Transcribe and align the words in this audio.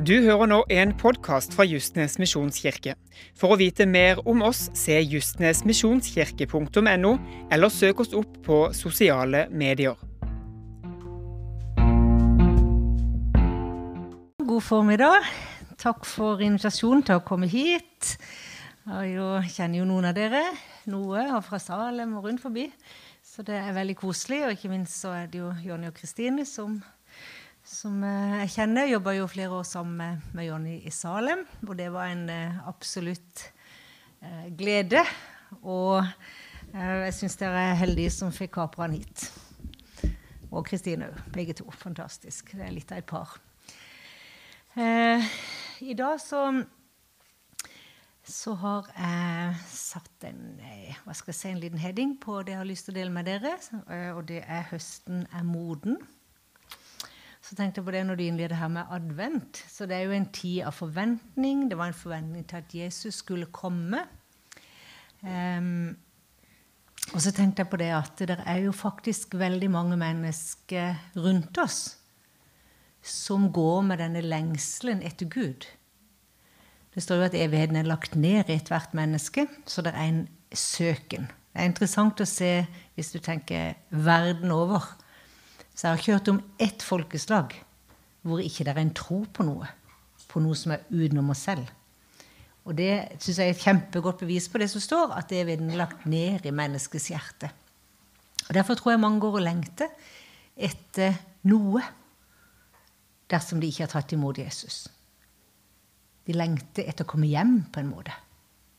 Du 0.00 0.14
hører 0.24 0.48
nå 0.48 0.62
en 0.72 0.94
podkast 0.96 1.52
fra 1.52 1.60
Justnes 1.68 2.14
misjonskirke. 2.16 2.94
For 3.36 3.52
å 3.52 3.60
vite 3.60 3.84
mer 3.84 4.16
om 4.24 4.40
oss, 4.46 4.70
se 4.72 4.96
justnesmisjonskirke.no, 4.96 7.10
eller 7.52 7.68
søk 7.68 8.00
oss 8.00 8.16
opp 8.16 8.38
på 8.46 8.72
sosiale 8.72 9.44
medier. 9.52 10.00
God 14.40 14.64
formiddag. 14.64 15.20
Takk 15.84 16.08
for 16.08 16.40
invitasjonen 16.48 17.04
til 17.04 17.20
å 17.20 17.24
komme 17.26 17.44
hit. 17.52 18.16
Jeg 18.88 19.20
kjenner 19.52 19.82
jo 19.82 19.90
noen 19.90 20.08
av 20.08 20.16
dere. 20.16 20.40
Noe 20.88 21.28
og 21.34 21.44
fra 21.44 21.60
Salem 21.60 22.16
og 22.16 22.24
rundt 22.30 22.40
forbi. 22.40 22.72
Så 23.20 23.44
det 23.44 23.60
er 23.60 23.76
veldig 23.76 24.00
koselig. 24.00 24.46
Og 24.46 24.56
ikke 24.56 24.72
minst 24.72 24.96
så 25.04 25.12
er 25.18 25.28
det 25.28 25.42
jo 25.42 25.52
Jonny 25.60 25.92
og 25.92 25.96
Kristine 26.00 26.48
som 26.48 26.80
som 27.70 28.02
eh, 28.04 28.40
jeg 28.44 28.52
kjenner. 28.56 28.86
Jeg 28.86 28.96
jobba 28.96 29.14
jo 29.16 29.28
flere 29.30 29.58
år 29.60 29.66
sammen 29.68 30.22
med, 30.34 30.46
Jonny 30.46 30.76
i 30.86 30.92
Salem, 30.94 31.44
og 31.66 31.76
det 31.78 31.90
var 31.94 32.10
en 32.10 32.24
eh, 32.32 32.58
absolutt 32.68 33.44
eh, 34.22 34.48
glede. 34.58 35.04
Og 35.62 36.02
jeg 36.70 37.14
syns 37.16 37.34
dere 37.40 37.62
er 37.72 37.78
heldige 37.80 38.12
som 38.14 38.30
fikk 38.34 38.52
kapra 38.54 38.86
han 38.86 38.94
hit. 38.94 39.24
Og 40.50 40.62
Kristine 40.66 41.08
òg. 41.10 41.16
Begge 41.34 41.56
to. 41.58 41.66
Fantastisk. 41.74 42.52
Det 42.54 42.62
er 42.62 42.74
litt 42.74 42.92
av 42.94 43.00
et 43.00 43.08
par. 43.10 43.32
I 44.78 45.96
dag 45.98 46.20
så 46.22 46.44
så 48.30 48.52
har 48.60 48.86
jeg 48.94 49.54
satt 49.72 50.26
en, 50.28 50.60
jeg 50.62 51.34
si, 51.34 51.48
en 51.50 51.58
liten 51.58 51.80
heading 51.82 52.12
på 52.22 52.36
det 52.46 52.54
jeg 52.54 52.60
har 52.60 52.68
lyst 52.68 52.86
til 52.86 52.94
å 52.94 52.98
dele 53.00 53.14
med 53.16 53.26
dere. 53.26 53.56
Og 54.14 54.22
det 54.28 54.44
er 54.46 54.68
'Høsten 54.70 55.26
er 55.34 55.42
moden'. 55.42 55.98
Så 57.50 57.56
tenkte 57.58 57.80
jeg 57.80 57.86
på 57.88 57.92
det 57.96 58.04
når 58.06 58.14
du 58.14 58.22
innleder 58.22 58.60
her 58.60 58.68
med 58.70 58.92
advent. 58.94 59.58
Så 59.66 59.88
det 59.90 59.96
er 59.96 60.04
jo 60.06 60.14
en 60.14 60.28
tid 60.30 60.60
av 60.68 60.76
forventning. 60.76 61.64
Det 61.66 61.78
var 61.80 61.90
en 61.90 61.96
forventning 61.98 62.44
til 62.46 62.60
at 62.60 62.74
Jesus 62.78 63.16
skulle 63.24 63.48
komme. 63.50 64.04
Um, 65.26 65.96
og 67.10 67.18
så 67.24 67.32
tenkte 67.34 67.64
jeg 67.64 67.72
på 67.72 67.80
det 67.80 67.90
at 67.90 68.22
det 68.22 68.36
er 68.38 68.60
jo 68.62 68.72
faktisk 68.72 69.34
veldig 69.34 69.66
mange 69.74 69.98
mennesker 69.98 70.94
rundt 71.18 71.58
oss 71.58 71.80
som 73.02 73.48
går 73.50 73.82
med 73.88 73.98
denne 73.98 74.22
lengselen 74.22 75.02
etter 75.02 75.26
Gud. 75.26 75.66
Det 76.94 77.02
står 77.02 77.18
jo 77.18 77.28
at 77.32 77.34
evigheten 77.34 77.80
er 77.80 77.88
lagt 77.88 78.14
ned 78.14 78.46
i 78.46 78.60
ethvert 78.60 78.94
menneske, 78.94 79.48
så 79.66 79.82
det 79.82 79.96
er 79.96 80.06
en 80.06 80.24
søken. 80.54 81.26
Det 81.50 81.64
er 81.64 81.70
interessant 81.72 82.22
å 82.22 82.28
se, 82.28 82.66
hvis 82.94 83.10
du 83.10 83.18
tenker 83.18 83.74
verden 83.90 84.52
over, 84.54 84.84
så 85.80 85.86
jeg 85.86 85.94
har 85.94 86.00
ikke 86.02 86.14
hørt 86.18 86.28
om 86.28 86.40
ett 86.60 86.82
folkeslag 86.84 87.54
hvor 88.28 88.42
ikke 88.44 88.66
det 88.66 88.72
er 88.74 88.80
en 88.82 88.92
tro 88.92 89.22
på 89.32 89.46
noe. 89.48 89.64
På 90.28 90.42
noe 90.44 90.58
som 90.58 90.74
er 90.74 90.82
utenom 90.92 91.30
oss 91.32 91.46
selv. 91.48 91.70
Og 92.68 92.76
det 92.76 93.16
syns 93.16 93.38
jeg 93.40 93.48
er 93.48 93.54
et 93.54 93.62
kjempegodt 93.64 94.20
bevis 94.20 94.50
på 94.52 94.60
det 94.60 94.68
som 94.68 94.84
står, 94.84 95.14
at 95.16 95.32
det 95.32 95.40
er 95.40 95.62
lagt 95.72 96.04
ned 96.04 96.44
i 96.44 96.52
menneskets 96.52 97.08
hjerte. 97.14 97.48
Og 98.44 98.52
Derfor 98.58 98.76
tror 98.76 98.92
jeg 98.92 99.00
mange 99.00 99.22
går 99.24 99.40
og 99.40 99.46
lengter 99.46 99.88
etter 100.60 101.16
noe 101.48 101.80
dersom 103.32 103.64
de 103.64 103.72
ikke 103.72 103.86
har 103.86 103.94
tatt 103.94 104.12
imot 104.12 104.36
Jesus. 104.36 104.82
De 106.28 106.36
lengter 106.36 106.84
etter 106.84 107.08
å 107.08 107.12
komme 107.14 107.32
hjem, 107.32 107.62
på 107.72 107.80
en 107.80 107.88
måte. 107.94 108.12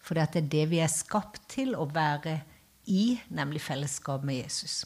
For 0.05 0.13
det 0.13 0.29
er 0.37 0.53
det 0.53 0.67
vi 0.69 0.85
er 0.85 0.93
skapt 1.01 1.47
til 1.49 1.73
å 1.73 1.89
være 1.89 2.43
i, 2.93 3.15
nemlig 3.33 3.65
fellesskap 3.65 4.21
med 4.21 4.43
Jesus. 4.43 4.83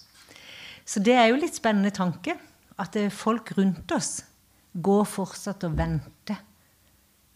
Så 0.86 1.02
det 1.02 1.16
er 1.18 1.32
jo 1.32 1.40
litt 1.42 1.58
spennende 1.58 1.94
tanke. 1.94 2.38
At 2.78 2.98
folk 3.16 3.54
rundt 3.56 3.92
oss 3.96 4.20
går 4.76 5.06
fortsatt 5.08 5.64
og 5.64 5.78
venter 5.78 6.42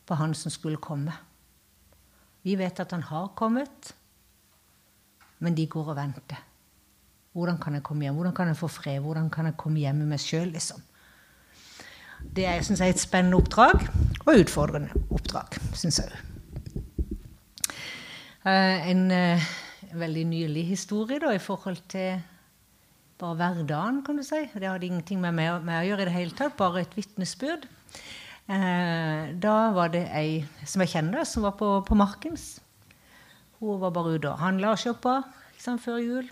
på 0.06 0.18
han 0.20 0.34
som 0.36 0.52
skulle 0.52 0.82
komme. 0.84 1.14
Vi 2.44 2.58
vet 2.60 2.80
at 2.80 2.92
han 2.96 3.06
har 3.08 3.32
kommet, 3.40 3.94
men 5.40 5.56
de 5.56 5.68
går 5.68 5.94
og 5.94 5.98
venter. 6.00 6.44
Hvordan 7.32 7.60
kan 7.62 7.78
jeg 7.78 7.86
komme 7.86 8.04
hjem? 8.04 8.16
Hvordan 8.18 8.36
kan 8.36 8.50
jeg 8.52 8.60
få 8.60 8.68
fred? 8.68 9.00
Hvordan 9.04 9.30
kan 9.32 9.48
jeg 9.48 9.58
komme 9.58 9.80
hjem 9.80 10.02
med 10.02 10.12
meg 10.14 10.24
sjøl? 10.24 10.50
Liksom? 10.52 10.82
Det 12.36 12.46
er 12.46 12.64
synes 12.66 12.82
jeg, 12.84 12.90
et 12.96 13.00
spennende 13.00 13.38
oppdrag, 13.40 13.86
og 14.26 14.42
utfordrende 14.42 15.04
oppdrag, 15.14 15.56
syns 15.78 16.02
jeg. 16.02 16.12
Eh, 18.50 18.90
en 18.92 19.06
uh, 19.12 19.48
veldig 19.94 20.26
nylig 20.28 20.66
historie 20.68 21.20
da, 21.22 21.32
i 21.32 21.40
forhold 21.44 21.80
til 21.92 22.20
bare 23.20 23.36
hverdagen, 23.36 24.02
kan 24.06 24.20
du 24.20 24.24
si. 24.24 24.46
Det 24.54 24.68
hadde 24.68 24.88
ingenting 24.88 25.20
med 25.22 25.36
meg, 25.36 25.64
med 25.68 25.82
å 25.82 25.88
gjøre 25.90 26.06
i 26.06 26.08
det 26.08 26.16
hele 26.16 26.36
tatt, 26.38 26.56
bare 26.60 26.84
et 26.86 26.96
vitnesbyrd. 26.96 27.68
Eh, 28.50 29.32
da 29.44 29.56
var 29.76 29.92
det 29.94 30.06
ei 30.16 30.42
som 30.66 30.82
jeg 30.84 30.94
kjenner, 30.96 31.28
som 31.28 31.44
var 31.46 31.58
på, 31.60 31.74
på 31.86 31.98
Markens. 32.00 32.58
Hun 33.60 33.82
var 33.82 33.92
bare 33.94 34.16
ute 34.16 34.32
og 34.32 34.40
handla 34.40 34.72
og 34.74 34.80
shoppa 34.82 35.20
liksom, 35.54 35.82
før 35.84 36.00
jul. 36.00 36.30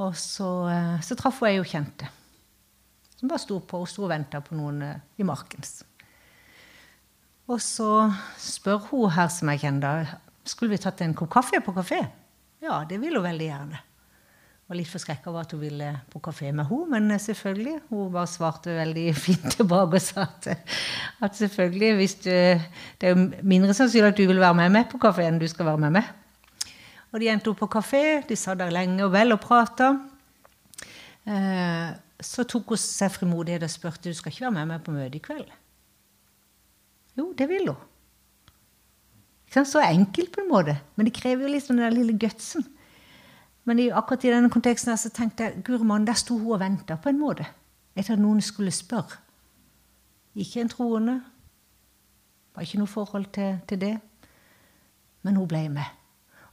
Og 0.00 0.16
så, 0.18 0.48
eh, 0.72 0.94
så 1.04 1.16
traff 1.18 1.42
hun 1.42 1.50
ei 1.50 1.58
hun 1.60 1.68
kjente, 1.68 2.08
som 3.18 3.30
bare 3.30 3.44
sto 3.44 3.60
på. 3.60 3.82
Hun 3.84 3.92
sto 3.92 4.06
og 4.06 4.14
venta 4.14 4.40
på 4.44 4.56
noen 4.56 4.80
eh, 4.86 5.02
i 5.20 5.26
Markens. 5.28 5.82
Og 7.46 7.60
så 7.62 8.08
spør 8.42 8.88
hun 8.88 9.12
her 9.14 9.28
som 9.30 9.52
jeg 9.52 9.62
kjenner, 9.66 10.16
skulle 10.48 10.74
vi 10.74 10.80
tatt 10.82 11.04
en 11.04 11.14
kopp 11.14 11.30
kaffe 11.36 11.60
på 11.62 11.76
kafé. 11.76 12.00
Ja, 12.64 12.80
det 12.88 12.98
vil 13.02 13.20
hun 13.20 13.28
veldig 13.28 13.50
gjerne 13.52 13.84
var 14.66 14.78
litt 14.80 14.90
forskrekka 14.90 15.30
over 15.30 15.44
at 15.44 15.52
hun 15.54 15.62
ville 15.62 15.88
på 16.10 16.20
kafé 16.24 16.50
med 16.50 16.66
henne, 16.66 16.88
men 16.90 17.18
selvfølgelig. 17.22 17.76
Hun 17.90 18.12
bare 18.14 18.30
svarte 18.30 18.74
veldig 18.74 19.06
fint 19.26 19.46
tilbake 19.54 20.00
og 20.00 20.02
sa 20.02 20.26
at, 20.26 20.48
at 21.22 21.38
selvfølgelig 21.38 21.92
hvis 22.00 22.16
du, 22.24 22.30
Det 22.30 23.10
er 23.10 23.14
jo 23.14 23.28
mindre 23.42 23.74
sannsynlig 23.74 24.14
at 24.14 24.18
du 24.18 24.26
vil 24.26 24.42
være 24.42 24.58
med 24.58 24.74
meg 24.74 24.88
på 24.90 25.00
kafé 25.02 25.28
enn 25.28 25.38
du 25.38 25.46
skal 25.50 25.70
være 25.70 25.84
med 25.86 26.00
meg. 26.00 26.10
Og 27.14 27.22
de 27.22 27.30
endte 27.30 27.52
opp 27.52 27.62
på 27.62 27.70
kafé. 27.78 28.02
De 28.26 28.36
satt 28.36 28.58
der 28.58 28.74
lenge 28.74 29.04
og 29.06 29.14
vel 29.14 29.32
og 29.32 29.40
prata. 29.40 29.92
Eh, 31.26 31.94
så 32.20 32.44
tok 32.48 32.74
hun 32.74 32.80
seg 32.80 33.12
frimodighet 33.14 33.64
og 33.66 33.70
spurte 33.72 34.10
du 34.10 34.16
skal 34.18 34.32
ikke 34.32 34.48
være 34.48 34.56
med 34.58 34.72
meg 34.72 34.82
på 34.84 34.94
møtet 34.94 35.20
i 35.20 35.22
kveld. 35.22 35.52
Jo, 37.16 37.30
det 37.38 37.46
vil 37.48 37.70
hun. 37.70 37.84
Så 39.56 39.80
enkelt, 39.80 40.34
på 40.34 40.42
en 40.42 40.50
måte. 40.50 40.74
Men 40.98 41.06
det 41.08 41.14
krever 41.16 41.48
jo 41.48 41.60
sånn 41.62 41.78
den 41.80 41.94
lille 41.96 42.16
gutsen. 42.20 42.66
Men 43.66 43.80
akkurat 43.92 44.24
i 44.24 44.30
denne 44.30 44.50
konteksten 44.50 44.98
så 44.98 45.10
tenkte 45.10 45.44
jeg 45.44 45.62
Gurman, 45.66 46.06
der 46.06 46.14
sto 46.14 46.38
hun 46.38 46.54
og 46.54 46.60
venta 46.62 46.96
på 46.96 47.10
en 47.10 47.18
måte. 47.18 47.46
Etter 47.96 48.14
at 48.14 48.22
noen 48.22 48.40
skulle 48.44 48.70
spørre. 48.70 49.18
Ikke 50.36 50.60
en 50.60 50.70
troende. 50.70 51.16
Var 52.54 52.62
ikke 52.62 52.78
noe 52.78 52.90
forhold 52.90 53.26
til, 53.34 53.58
til 53.68 53.80
det. 53.80 53.94
Men 55.22 55.36
hun 55.36 55.48
ble 55.48 55.68
med. 55.68 55.94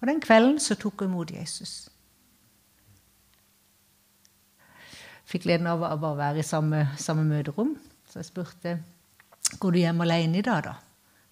Og 0.02 0.08
den 0.08 0.22
kvelden 0.24 0.58
så 0.60 0.76
tok 0.76 1.04
hun 1.04 1.12
imot 1.12 1.32
Jesus. 1.36 1.90
Fikk 5.30 5.46
gleden 5.46 5.70
av 5.70 5.84
å 5.86 5.94
bare 5.98 6.18
være 6.18 6.42
i 6.42 6.48
samme, 6.48 6.88
samme 6.98 7.24
møterom. 7.28 7.76
Så 8.10 8.20
jeg 8.20 8.32
spurte 8.32 8.78
går 9.60 9.72
du 9.72 9.80
hjem 9.80 10.02
alene 10.02 10.42
i 10.42 10.46
dag, 10.46 10.66
da. 10.66 10.74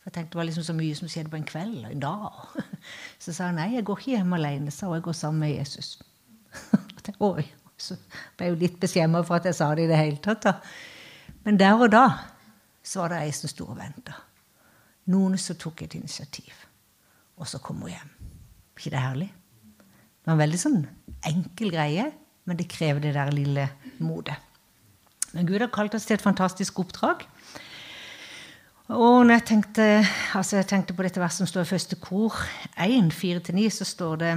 For 0.02 0.10
jeg 0.10 0.14
tenkte 0.16 0.34
Det 0.34 0.40
var 0.40 0.48
liksom 0.50 0.66
så 0.66 0.74
mye 0.74 0.98
som 0.98 1.10
skjedde 1.12 1.30
på 1.30 1.38
en 1.38 1.46
kveld 1.46 1.84
og 1.86 1.92
en 1.92 2.02
dag. 2.02 2.40
Så 3.24 3.34
sa 3.34 3.50
jeg 3.50 3.58
nei, 3.60 3.68
jeg 3.76 3.86
går 3.86 4.00
ikke 4.00 4.16
hjem 4.16 4.34
alene, 4.34 4.74
sa 4.74 4.90
jeg 4.90 5.06
går 5.06 5.18
sammen 5.18 5.46
med 5.46 5.54
Jesus. 5.54 6.00
Oi, 7.30 7.46
så 7.78 7.96
ble 8.38 8.48
jeg 8.48 8.54
jo 8.54 8.60
litt 8.62 8.80
beskjemma 8.82 9.22
for 9.26 9.40
at 9.40 9.48
jeg 9.50 9.58
sa 9.58 9.70
det 9.78 9.86
i 9.86 9.90
det 9.92 10.00
hele 10.00 10.22
tatt. 10.22 10.46
da. 10.46 10.54
Men 11.46 11.58
der 11.58 11.78
og 11.78 11.90
da 11.94 12.06
så 12.86 13.04
var 13.04 13.14
det 13.14 13.22
ei 13.26 13.32
som 13.36 13.50
sto 13.50 13.68
og 13.70 13.78
venta. 13.78 14.18
Noen 15.14 15.38
som 15.42 15.58
tok 15.60 15.84
et 15.86 15.96
initiativ. 15.98 16.54
Og 17.42 17.50
så 17.50 17.62
kom 17.62 17.82
hun 17.82 17.94
hjem. 17.94 18.12
ikke 18.78 18.94
det 18.94 19.02
herlig? 19.02 19.30
Det 19.30 20.30
var 20.30 20.34
en 20.34 20.44
veldig 20.44 20.62
sånn 20.62 20.80
enkel 21.26 21.74
greie, 21.74 22.08
men 22.46 22.58
det 22.58 22.70
krever 22.70 23.02
det 23.02 23.14
der 23.18 23.34
lille 23.34 23.68
modet. 24.02 24.38
Men 25.32 25.48
Gud 25.48 25.62
har 25.62 25.72
kalt 25.74 25.96
oss 25.96 26.06
til 26.06 26.18
et 26.18 26.26
fantastisk 26.26 26.80
oppdrag. 26.82 27.24
Og 28.92 29.22
når 29.24 29.38
jeg 29.38 29.44
tenkte, 29.48 29.84
altså 30.36 30.58
jeg 30.58 30.68
tenkte 30.68 30.94
på 30.96 31.04
dette 31.06 31.22
verset 31.22 31.46
som 31.46 31.48
står 31.48 31.64
i 31.64 31.70
første 31.70 31.96
kor 32.04 32.36
1, 32.76 33.14
4-9, 33.16 33.70
så 33.72 33.86
står 33.88 34.16
det 34.20 34.32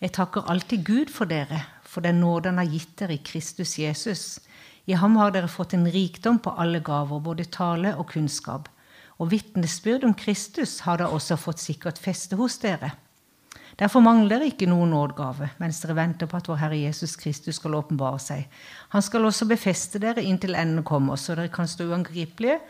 Jeg 0.00 0.12
takker 0.14 0.46
alltid 0.46 0.84
Gud 0.86 1.10
for 1.10 1.26
dere, 1.26 1.64
for 1.82 2.04
den 2.06 2.20
nåde 2.22 2.52
han 2.52 2.60
har 2.62 2.70
gitt 2.70 2.92
dere 3.00 3.16
i 3.16 3.24
Kristus 3.26 3.74
Jesus. 3.78 4.38
I 4.86 4.94
ham 4.94 5.16
har 5.18 5.32
dere 5.34 5.50
fått 5.50 5.74
en 5.74 5.88
rikdom 5.90 6.38
på 6.38 6.52
alle 6.54 6.78
gaver, 6.78 7.18
både 7.18 7.48
tale 7.50 7.96
og 7.98 8.12
kunnskap. 8.12 8.68
Og 9.18 9.32
vitnesbyrd 9.32 10.06
om 10.06 10.14
Kristus 10.14 10.78
har 10.86 11.00
da 11.02 11.08
også 11.10 11.34
fått 11.34 11.58
sikkert 11.58 11.98
feste 11.98 12.38
hos 12.38 12.60
dere. 12.62 12.92
Derfor 13.78 14.02
mangler 14.02 14.36
dere 14.36 14.52
ikke 14.52 14.68
noen 14.70 14.94
nådgave 14.94 15.48
mens 15.58 15.80
dere 15.82 15.96
venter 15.98 16.30
på 16.30 16.38
at 16.38 16.46
vår 16.46 16.60
Herre 16.62 16.78
Jesus 16.78 17.16
Kristus 17.18 17.58
skal 17.58 17.74
åpenbare 17.74 18.22
seg. 18.22 18.46
Han 18.94 19.02
skal 19.02 19.26
også 19.26 19.50
befeste 19.50 19.98
dere 19.98 20.22
inntil 20.22 20.54
enden 20.54 20.86
kommer, 20.86 21.18
så 21.18 21.34
dere 21.34 21.50
kan 21.50 21.66
stå 21.66 21.90
uangripelige 21.90 22.60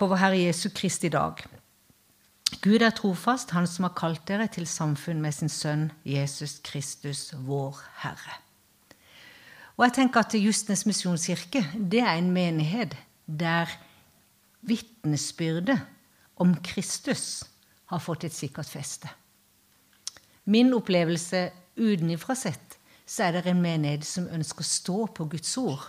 på 0.00 0.08
vår 0.08 0.16
Herre 0.16 0.38
Jesu 0.40 0.70
Kristi 0.72 1.10
dag. 1.12 1.42
Gud 2.64 2.80
er 2.80 2.94
trofast, 2.96 3.50
Han 3.50 3.66
som 3.68 3.84
har 3.84 3.92
kalt 3.92 4.22
dere 4.28 4.46
til 4.48 4.64
samfunn 4.66 5.20
med 5.20 5.34
sin 5.36 5.52
sønn 5.52 5.90
Jesus 6.08 6.58
Kristus, 6.64 7.34
vår 7.36 7.76
Herre. 8.00 8.38
Og 9.76 9.84
jeg 9.84 9.96
tenker 9.98 10.24
at 10.24 10.36
Justnes 10.40 10.86
misjonskirke 10.88 11.62
det 11.76 12.00
er 12.00 12.16
en 12.16 12.32
menighet 12.32 12.96
der 13.26 13.68
vitnesbyrdet 14.64 15.78
om 16.40 16.56
Kristus 16.64 17.44
har 17.92 18.00
fått 18.00 18.24
et 18.24 18.36
sikkert 18.36 18.72
feste. 18.72 19.08
Min 20.44 20.72
opplevelse 20.72 21.50
utenfra 21.76 22.34
sett, 22.34 22.78
så 23.04 23.28
er 23.28 23.36
det 23.36 23.52
en 23.52 23.62
menighet 23.62 24.08
som 24.08 24.32
ønsker 24.32 24.64
å 24.64 24.72
stå 24.72 24.98
på 25.16 25.28
Guds 25.32 25.56
ord. 25.60 25.84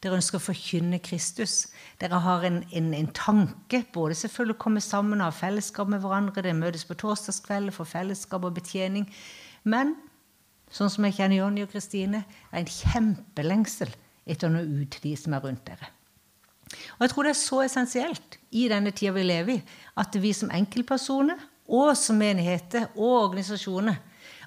Dere 0.00 0.16
ønsker 0.16 0.40
å 0.40 0.42
forkynne 0.42 1.00
Kristus. 1.04 1.66
Dere 2.00 2.22
har 2.24 2.44
en, 2.48 2.62
en, 2.72 2.92
en 2.96 3.10
tanke, 3.16 3.82
både 3.92 4.16
selvfølgelig 4.16 4.56
å 4.56 4.62
komme 4.62 4.82
sammen 4.84 5.20
ha 5.20 5.28
fellesskap 5.34 5.90
med 5.92 6.00
hverandre. 6.00 6.40
Dere 6.40 6.56
møtes 6.56 6.86
på 6.88 6.96
torsdagskvelder 7.02 7.76
for 7.76 7.88
fellesskap 7.88 8.46
og 8.48 8.56
betjening. 8.56 9.04
Men 9.68 9.94
sånn 10.72 10.92
som 10.92 11.04
jeg 11.04 11.18
kjenner 11.18 11.42
Jonny 11.42 11.66
og 11.66 11.72
Kristine, 11.74 12.24
er 12.50 12.62
en 12.62 12.72
kjempelengsel 12.72 13.92
etter 14.30 14.48
å 14.48 14.54
nå 14.54 14.64
ut 14.64 14.92
til 14.94 15.10
de 15.10 15.16
som 15.20 15.36
er 15.36 15.44
rundt 15.44 15.66
dere. 15.68 15.90
Og 16.96 17.04
jeg 17.04 17.12
tror 17.12 17.26
det 17.26 17.32
er 17.34 17.40
så 17.40 17.62
essensielt 17.64 18.38
i 18.54 18.68
denne 18.70 18.92
tida 18.94 19.12
vi 19.16 19.26
lever 19.26 19.58
i, 19.58 19.62
at 20.00 20.16
vi 20.22 20.30
som 20.36 20.52
enkeltpersoner 20.54 21.42
og 21.70 21.92
som 21.98 22.18
menigheter 22.18 22.88
og 22.94 23.26
organisasjoner 23.26 23.98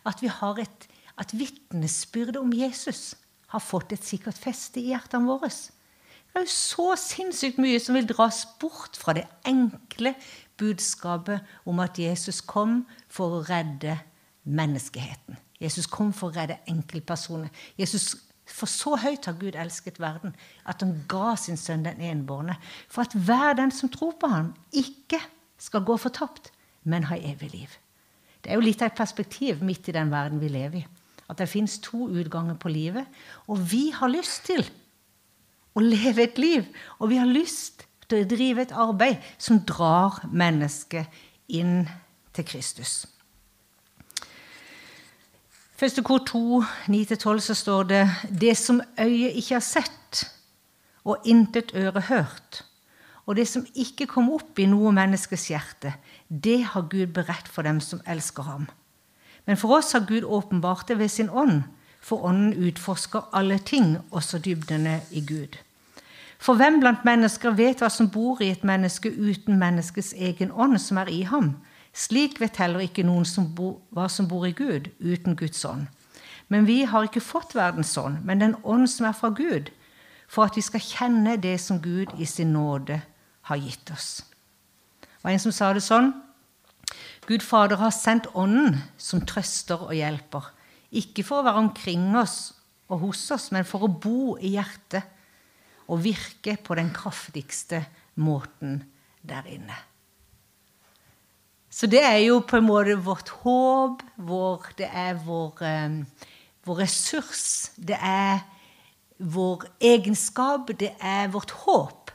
at 0.07 0.23
vi 0.23 0.31
har 0.31 0.59
et 0.63 0.89
at 1.19 1.33
vitnesbyrdet 1.37 2.39
om 2.41 2.53
Jesus 2.57 3.13
har 3.53 3.63
fått 3.63 3.93
et 3.95 4.03
sikkert 4.03 4.39
feste 4.41 4.81
i 4.81 4.91
hjertene 4.91 5.29
våre. 5.29 5.49
Det 5.49 6.41
er 6.41 6.47
jo 6.47 6.53
så 6.53 6.87
sinnssykt 6.97 7.59
mye 7.61 7.77
som 7.81 7.93
vil 7.97 8.09
dras 8.09 8.41
bort 8.61 8.97
fra 8.97 9.13
det 9.13 9.27
enkle 9.45 10.15
budskapet 10.57 11.45
om 11.69 11.81
at 11.83 11.99
Jesus 12.01 12.41
kom 12.41 12.81
for 13.11 13.37
å 13.37 13.43
redde 13.45 13.99
menneskeheten. 14.43 15.37
Jesus 15.61 15.87
kom 15.87 16.11
for 16.15 16.31
å 16.31 16.35
redde 16.35 16.57
enkeltpersoner. 16.69 17.53
For 18.49 18.67
så 18.67 18.97
høyt 18.99 19.29
har 19.29 19.37
Gud 19.39 19.55
elsket 19.55 20.01
verden 20.03 20.33
at 20.67 20.81
han 20.83 20.97
ga 21.09 21.37
sin 21.39 21.59
sønn 21.59 21.85
den 21.85 22.01
enbårne, 22.03 22.57
for 22.91 23.05
at 23.05 23.13
hver 23.13 23.55
den 23.61 23.71
som 23.71 23.91
tror 23.93 24.17
på 24.19 24.27
ham, 24.33 24.51
ikke 24.73 25.21
skal 25.61 25.85
gå 25.87 25.95
fortapt, 26.01 26.49
men 26.83 27.07
ha 27.07 27.15
evig 27.15 27.53
liv. 27.53 27.77
Det 28.43 28.51
er 28.51 28.59
jo 28.59 28.65
litt 28.65 28.81
av 28.83 28.91
et 28.91 28.99
perspektiv 28.99 29.61
midt 29.63 29.87
i 29.87 29.95
den 29.95 30.11
verden 30.11 30.41
vi 30.41 30.49
lever 30.51 30.81
i. 30.81 30.87
At 31.29 31.39
det 31.39 31.49
fins 31.49 31.79
to 31.83 32.07
utganger 32.11 32.57
på 32.59 32.71
livet. 32.71 33.05
Og 33.47 33.61
vi 33.71 33.89
har 33.95 34.11
lyst 34.11 34.45
til 34.49 34.65
å 35.73 35.83
leve 35.83 36.27
et 36.27 36.37
liv. 36.37 36.67
Og 36.99 37.09
vi 37.13 37.19
har 37.21 37.29
lyst 37.29 37.85
til 38.09 38.23
å 38.23 38.29
drive 38.29 38.65
et 38.65 38.75
arbeid 38.75 39.23
som 39.37 39.63
drar 39.67 40.21
mennesket 40.31 41.07
inn 41.53 41.83
til 42.33 42.47
Kristus. 42.47 43.03
Første 45.79 46.03
kor 46.05 46.21
2, 46.27 46.61
9-12, 46.87 47.39
så 47.43 47.55
står 47.57 47.87
det 47.89 48.03
Det 48.29 48.53
som 48.57 48.81
øyet 48.99 49.35
ikke 49.39 49.57
har 49.57 49.65
sett, 49.65 50.21
og 51.03 51.25
intet 51.27 51.73
øre 51.75 52.05
hørt, 52.07 52.61
og 53.25 53.35
det 53.35 53.47
som 53.47 53.65
ikke 53.75 54.07
kom 54.07 54.29
opp 54.31 54.59
i 54.59 54.67
noe 54.69 54.93
menneskes 54.95 55.49
hjerte, 55.51 55.95
det 56.27 56.61
har 56.71 56.87
Gud 56.91 57.11
beredt 57.15 57.49
for 57.51 57.67
dem 57.67 57.81
som 57.83 57.99
elsker 58.07 58.47
ham. 58.47 58.69
Men 59.45 59.57
for 59.57 59.77
oss 59.77 59.91
har 59.91 60.05
Gud 60.07 60.23
åpenbart 60.23 60.87
det 60.87 60.99
ved 60.99 61.07
sin 61.07 61.29
ånd, 61.29 61.63
for 62.01 62.23
ånden 62.23 62.53
utforsker 62.67 63.29
alle 63.33 63.57
ting, 63.59 63.97
også 64.11 64.37
dybdene 64.37 65.01
i 65.11 65.25
Gud. 65.25 65.57
For 66.39 66.53
hvem 66.59 66.79
blant 66.79 67.05
mennesker 67.07 67.55
vet 67.55 67.79
hva 67.79 67.87
som 67.89 68.09
bor 68.11 68.41
i 68.43 68.49
et 68.51 68.63
menneske 68.67 69.11
uten 69.11 69.59
menneskets 69.59 70.13
egen 70.13 70.51
ånd, 70.51 70.77
som 70.79 70.97
er 70.97 71.07
i 71.07 71.21
ham? 71.23 71.53
Slik 71.93 72.39
vet 72.41 72.57
heller 72.59 72.83
ikke 72.83 73.05
noen 73.07 73.25
som 73.25 73.51
bo, 73.55 73.77
hva 73.95 74.09
som 74.09 74.27
bor 74.27 74.47
i 74.47 74.51
Gud, 74.51 74.89
uten 74.99 75.37
Guds 75.39 75.63
ånd. 75.65 75.85
Men 76.51 76.67
vi 76.67 76.83
har 76.83 77.07
ikke 77.07 77.23
fått 77.23 77.55
verdens 77.55 77.95
ånd, 77.97 78.19
men 78.27 78.41
den 78.43 78.55
ånd 78.63 78.89
som 78.91 79.07
er 79.07 79.15
fra 79.15 79.29
Gud, 79.29 79.71
for 80.27 80.43
at 80.43 80.57
vi 80.57 80.65
skal 80.65 80.83
kjenne 80.83 81.37
det 81.37 81.59
som 81.61 81.79
Gud 81.81 82.11
i 82.19 82.25
sin 82.25 82.51
nåde 82.53 82.99
har 83.47 83.61
gitt 83.61 83.91
oss. 83.93 84.25
Det 84.99 85.23
var 85.23 85.31
en 85.31 85.39
som 85.39 85.55
sa 85.55 85.71
det 85.73 85.85
sånn 85.85 86.11
Gud 87.27 87.43
Fader 87.43 87.79
har 87.79 87.93
sendt 87.95 88.27
Ånden 88.35 88.81
som 88.99 89.21
trøster 89.27 89.85
og 89.85 89.93
hjelper. 89.95 90.49
Ikke 90.91 91.23
for 91.23 91.39
å 91.39 91.47
være 91.47 91.61
omkring 91.63 92.11
oss 92.19 92.51
og 92.91 93.05
hos 93.05 93.23
oss, 93.31 93.49
men 93.55 93.65
for 93.67 93.85
å 93.85 93.91
bo 93.91 94.35
i 94.37 94.53
hjertet 94.57 95.07
og 95.87 96.03
virke 96.03 96.57
på 96.63 96.75
den 96.79 96.91
kraftigste 96.95 97.83
måten 98.19 98.81
der 99.23 99.47
inne. 99.49 99.77
Så 101.73 101.87
det 101.89 102.03
er 102.05 102.19
jo 102.21 102.41
på 102.45 102.59
en 102.59 102.67
måte 102.67 102.99
vårt 103.01 103.31
håp, 103.41 104.03
vår, 104.21 104.67
det 104.77 104.89
er 104.91 105.15
vår, 105.23 105.63
eh, 105.65 106.27
vår 106.67 106.83
ressurs, 106.83 107.71
det 107.75 107.97
er 107.97 108.43
vår 109.17 109.65
egenskap, 109.81 110.69
det 110.77 110.91
er 110.99 111.31
vårt 111.33 111.55
håp 111.63 112.11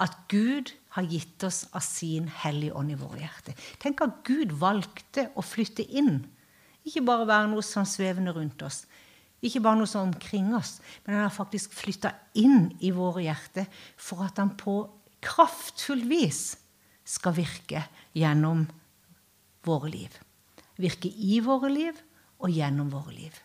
at 0.00 0.16
Gud 0.30 0.72
har 0.94 1.08
gitt 1.10 1.42
oss 1.46 1.64
av 1.74 1.82
sin 1.82 2.28
Hellige 2.30 2.74
Ånd 2.78 2.92
i 2.94 2.98
våre 2.98 3.24
hjerter. 3.24 3.56
Tenk 3.82 4.02
at 4.04 4.20
Gud 4.26 4.54
valgte 4.60 5.26
å 5.34 5.42
flytte 5.42 5.82
inn. 5.82 6.20
Ikke 6.86 7.02
bare 7.06 7.26
være 7.26 7.50
noe 7.50 7.64
sånn 7.66 7.88
svevende 7.88 8.34
rundt 8.36 8.62
oss, 8.62 8.84
ikke 9.44 9.60
bare 9.64 9.80
noe 9.80 9.90
sånn 9.90 10.12
omkring 10.12 10.52
oss, 10.56 10.78
men 11.04 11.18
han 11.18 11.26
har 11.26 11.34
faktisk 11.34 11.74
flytta 11.76 12.14
inn 12.40 12.70
i 12.80 12.92
våre 12.96 13.26
hjerter 13.26 13.66
for 14.00 14.24
at 14.24 14.38
han 14.40 14.54
på 14.56 14.78
kraftfullt 15.24 16.06
vis 16.08 16.42
skal 17.04 17.34
virke 17.36 17.82
gjennom 18.16 18.64
våre 19.66 19.90
liv. 19.92 20.14
Virke 20.80 21.10
i 21.10 21.40
våre 21.44 21.68
liv 21.72 21.98
og 22.40 22.52
gjennom 22.52 22.88
våre 22.92 23.12
liv. 23.16 23.36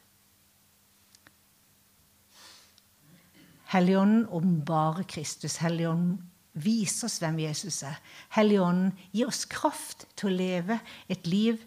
Helligånden 3.69 4.23
åpenbarer 4.33 5.03
Kristus. 5.03 5.59
Helligånden 5.61 6.17
Vis 6.63 6.97
oss 7.07 7.19
hvem 7.21 7.39
Jesus 7.43 7.81
er. 7.87 7.97
Helligånden, 8.35 8.93
gi 9.15 9.25
oss 9.27 9.45
kraft 9.49 10.07
til 10.19 10.29
å 10.29 10.35
leve 10.35 10.79
et 11.11 11.27
liv 11.29 11.61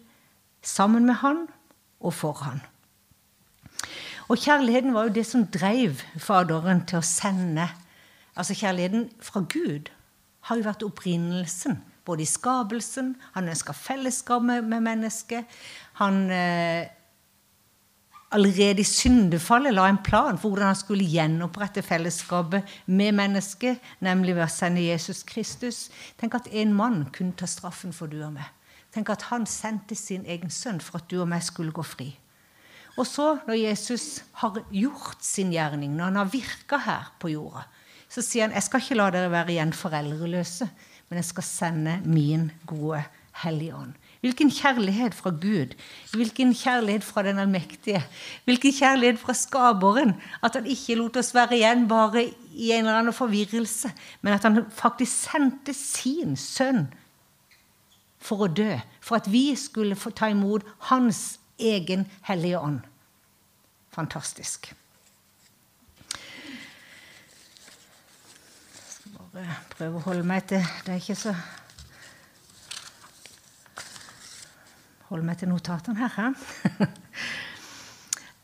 sammen 0.63 1.07
med 1.07 1.21
Han 1.23 1.45
og 2.03 2.13
for 2.15 2.43
Han. 2.45 2.61
Og 4.31 4.39
kjærligheten 4.39 4.93
var 4.95 5.07
jo 5.07 5.15
det 5.17 5.25
som 5.27 5.45
drev 5.51 5.99
Faderen 6.21 6.85
til 6.87 7.01
å 7.01 7.05
sende. 7.05 7.67
Altså 8.39 8.55
Kjærligheten 8.57 9.09
fra 9.21 9.43
Gud 9.49 9.91
har 10.47 10.59
jo 10.59 10.65
vært 10.65 10.85
opprinnelsen, 10.87 11.77
både 12.05 12.23
i 12.23 12.29
skapelsen 12.29 13.13
Han 13.35 13.51
ønska 13.51 13.75
fellesskap 13.75 14.43
med, 14.43 14.65
med 14.67 14.83
mennesket. 14.85 15.45
Han 15.99 16.25
eh, 16.31 16.87
allerede 18.33 18.81
i 18.81 18.87
syndefallet 18.87 19.73
la 19.73 19.85
en 19.89 19.99
plan 20.03 20.37
for 20.39 20.51
hvordan 20.51 20.71
han 20.71 20.79
skulle 20.79 21.07
gjenopprette 21.07 21.83
fellesskapet 21.85 22.69
med 22.85 23.15
mennesket, 23.19 23.79
nemlig 24.01 24.35
ved 24.35 24.45
å 24.47 24.51
sende 24.51 24.83
Jesus 24.83 25.23
Kristus. 25.27 25.87
Tenk 26.19 26.35
at 26.39 26.49
en 26.51 26.73
mann 26.73 27.05
kunne 27.13 27.37
ta 27.37 27.49
straffen 27.49 27.93
for 27.95 28.11
du 28.11 28.19
og 28.23 28.33
meg. 28.35 28.49
Tenk 28.93 29.09
at 29.09 29.27
han 29.31 29.47
sendte 29.49 29.95
sin 29.97 30.25
egen 30.29 30.53
sønn 30.53 30.81
for 30.83 31.01
at 31.01 31.09
du 31.09 31.19
og 31.21 31.29
meg 31.31 31.45
skulle 31.45 31.73
gå 31.73 31.85
fri. 31.85 32.11
Og 32.93 33.07
så, 33.09 33.39
når 33.47 33.57
Jesus 33.57 34.21
har 34.43 34.59
gjort 34.69 35.23
sin 35.25 35.53
gjerning, 35.53 35.95
når 35.95 36.11
han 36.11 36.19
har 36.21 36.33
virka 36.33 36.77
her 36.85 37.09
på 37.21 37.31
jorda, 37.33 37.65
så 38.05 38.21
sier 38.21 38.45
han 38.45 38.53
jeg 38.53 38.67
skal 38.67 38.83
ikke 38.83 38.97
la 38.99 39.09
dere 39.13 39.31
være 39.33 39.55
igjen 39.55 39.73
foreldreløse, 39.73 40.67
men 41.09 41.21
jeg 41.21 41.29
skal 41.31 41.47
sende 41.47 41.95
min 42.05 42.51
gode 42.69 43.01
Hellige 43.41 43.73
Ånd. 43.73 43.95
Hvilken 44.23 44.51
kjærlighet 44.55 45.13
fra 45.13 45.29
Gud. 45.35 45.73
Hvilken 46.13 46.53
kjærlighet 46.55 47.03
fra 47.03 47.23
den 47.23 47.39
allmektige. 47.39 47.99
Hvilken 48.45 48.71
kjærlighet 48.71 49.19
fra 49.19 49.33
skaperen. 49.35 50.13
At 50.43 50.55
han 50.55 50.65
ikke 50.65 50.95
lot 50.95 51.17
oss 51.19 51.33
være 51.35 51.57
igjen 51.57 51.87
bare 51.89 52.23
i 52.53 52.71
en 52.71 52.85
eller 52.85 53.01
annen 53.01 53.13
forvirrelse, 53.13 53.91
men 54.21 54.33
at 54.33 54.43
han 54.47 54.61
faktisk 54.71 55.25
sendte 55.25 55.73
sin 55.75 56.37
sønn 56.39 56.85
for 58.23 58.45
å 58.45 58.47
dø. 58.47 58.77
For 59.03 59.19
at 59.19 59.27
vi 59.27 59.55
skulle 59.59 59.97
få 59.99 60.13
ta 60.15 60.29
imot 60.31 60.63
hans 60.87 61.39
egen 61.59 62.05
hellige 62.29 62.61
ånd. 62.63 62.79
Fantastisk. 63.91 64.71
Jeg 68.71 68.95
skal 68.95 69.11
bare 69.33 69.59
prøve 69.75 69.99
å 69.99 70.05
holde 70.07 70.23
meg 70.31 70.47
til 70.47 70.63
Det 70.85 70.95
er 70.95 71.03
ikke 71.03 71.19
så 71.19 71.35
holde 75.13 75.27
meg 75.27 75.37
til 75.37 75.51
notatene 75.51 76.09
her. 76.09 76.33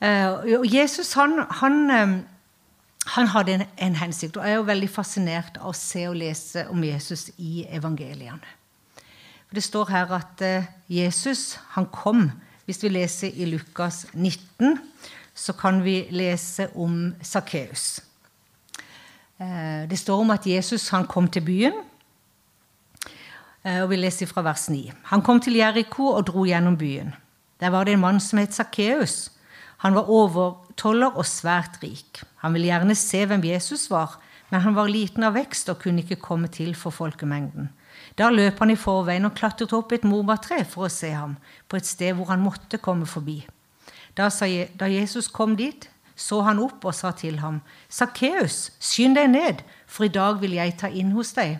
uh, 0.05 0.65
Jesus 0.77 1.15
han, 1.17 1.39
han, 1.61 1.79
um, 1.89 2.13
han 3.15 3.31
hadde 3.33 3.57
en, 3.57 3.65
en, 3.77 3.97
hensikt, 3.97 4.37
og 4.37 4.45
jeg 4.45 4.53
er 4.53 4.61
jo 4.61 4.67
veldig 4.69 4.89
fascinert 4.93 5.57
av 5.57 5.71
å 5.71 5.77
se 5.77 6.05
og 6.09 6.19
lese 6.21 6.67
om 6.69 6.83
Jesus 6.85 7.29
i 7.37 7.65
evangeliene. 7.65 8.55
For 9.49 9.57
Det 9.57 9.65
står 9.65 9.89
her 9.95 10.13
at 10.19 10.45
uh, 10.45 10.69
Jesus 10.93 11.57
han 11.73 11.89
kom 11.89 12.29
Hvis 12.69 12.83
vi 12.83 12.91
leser 12.93 13.33
i 13.33 13.47
Lukas 13.49 14.03
19, 14.13 14.75
så 15.33 15.55
kan 15.57 15.79
vi 15.81 16.03
lese 16.13 16.67
om 16.77 17.15
Sakkeus. 17.25 18.03
Uh, 19.41 19.89
det 19.89 19.97
står 19.97 20.21
om 20.21 20.29
at 20.29 20.45
Jesus 20.45 20.91
han 20.93 21.07
kom 21.09 21.31
til 21.33 21.41
byen. 21.41 21.79
Eh, 23.63 23.81
og 23.83 23.89
Vi 23.89 23.99
leser 23.99 24.29
fra 24.29 24.43
vers 24.45 24.69
9. 24.69 24.91
Han 25.11 25.21
kom 25.21 25.39
til 25.39 25.59
Jeriko 25.59 26.13
og 26.13 26.27
dro 26.27 26.45
gjennom 26.45 26.77
byen. 26.77 27.13
Der 27.59 27.69
var 27.69 27.85
det 27.85 27.93
en 27.93 27.99
mann 28.05 28.19
som 28.19 28.39
het 28.39 28.53
Sakkeus. 28.53 29.31
Han 29.83 29.95
var 29.95 30.09
overtoller 30.09 31.15
og 31.15 31.25
svært 31.25 31.79
rik. 31.83 32.21
Han 32.43 32.53
ville 32.53 32.67
gjerne 32.67 32.95
se 32.95 33.25
hvem 33.25 33.43
Jesus 33.43 33.89
var, 33.91 34.19
men 34.49 34.61
han 34.61 34.75
var 34.75 34.87
liten 34.91 35.23
av 35.23 35.35
vekst 35.35 35.69
og 35.69 35.79
kunne 35.83 36.03
ikke 36.03 36.21
komme 36.23 36.47
til 36.47 36.75
for 36.75 36.91
folkemengden. 36.91 37.69
Da 38.15 38.29
løp 38.29 38.59
han 38.59 38.71
i 38.71 38.79
forveien 38.79 39.27
og 39.27 39.35
klatret 39.35 39.73
opp 39.75 39.93
et 39.93 40.07
morbærtre 40.07 40.63
for 40.65 40.87
å 40.87 40.91
se 40.91 41.11
ham, 41.13 41.37
på 41.67 41.77
et 41.77 41.87
sted 41.87 42.15
hvor 42.15 42.31
han 42.31 42.43
måtte 42.43 42.79
komme 42.79 43.07
forbi. 43.07 43.45
Da, 44.15 44.27
da 44.29 44.87
Jesus 44.91 45.27
kom 45.27 45.55
dit, 45.55 45.87
så 46.15 46.41
han 46.43 46.59
opp 46.59 46.83
og 46.83 46.95
sa 46.95 47.13
til 47.15 47.39
ham, 47.39 47.61
Sakkeus, 47.87 48.71
skynd 48.79 49.15
deg 49.15 49.31
ned, 49.31 49.63
for 49.87 50.07
i 50.07 50.11
dag 50.11 50.41
vil 50.41 50.57
jeg 50.57 50.75
ta 50.79 50.89
inn 50.91 51.13
hos 51.15 51.31
deg. 51.37 51.59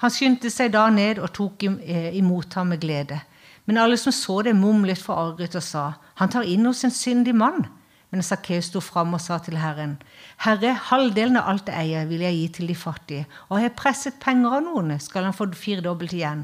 Han 0.00 0.12
skyndte 0.12 0.50
seg 0.52 0.72
da 0.72 0.86
ned 0.92 1.20
og 1.20 1.32
tok 1.36 1.66
eh, 1.66 2.08
imot 2.16 2.56
ham 2.56 2.72
med 2.72 2.80
glede. 2.80 3.20
Men 3.68 3.78
alle 3.78 3.98
som 4.00 4.14
så 4.14 4.40
det, 4.42 4.56
mumlet 4.56 4.98
forarget 4.98 5.58
og 5.60 5.62
sa, 5.62 5.84
Han 6.14 6.28
tar 6.28 6.48
inn 6.48 6.66
hos 6.66 6.84
en 6.84 6.90
syndig 6.90 7.34
mann. 7.34 7.66
Men 8.10 8.24
Sakkeus 8.26 8.66
sto 8.72 8.80
fram 8.82 9.14
og 9.14 9.20
sa 9.22 9.38
til 9.38 9.60
Herren, 9.60 10.00
Herre, 10.42 10.72
halvdelen 10.88 11.38
av 11.38 11.46
alt 11.52 11.68
jeg 11.70 11.78
eier, 11.78 12.08
vil 12.10 12.24
jeg 12.24 12.34
gi 12.34 12.48
til 12.56 12.72
de 12.72 12.74
fattige, 12.74 13.26
og 13.48 13.56
har 13.56 13.68
jeg 13.68 13.76
presset 13.78 14.18
penger 14.18 14.56
av 14.56 14.64
noen, 14.66 14.96
skal 14.98 15.28
han 15.28 15.36
få 15.36 15.46
firedobbelt 15.54 16.16
igjen. 16.16 16.42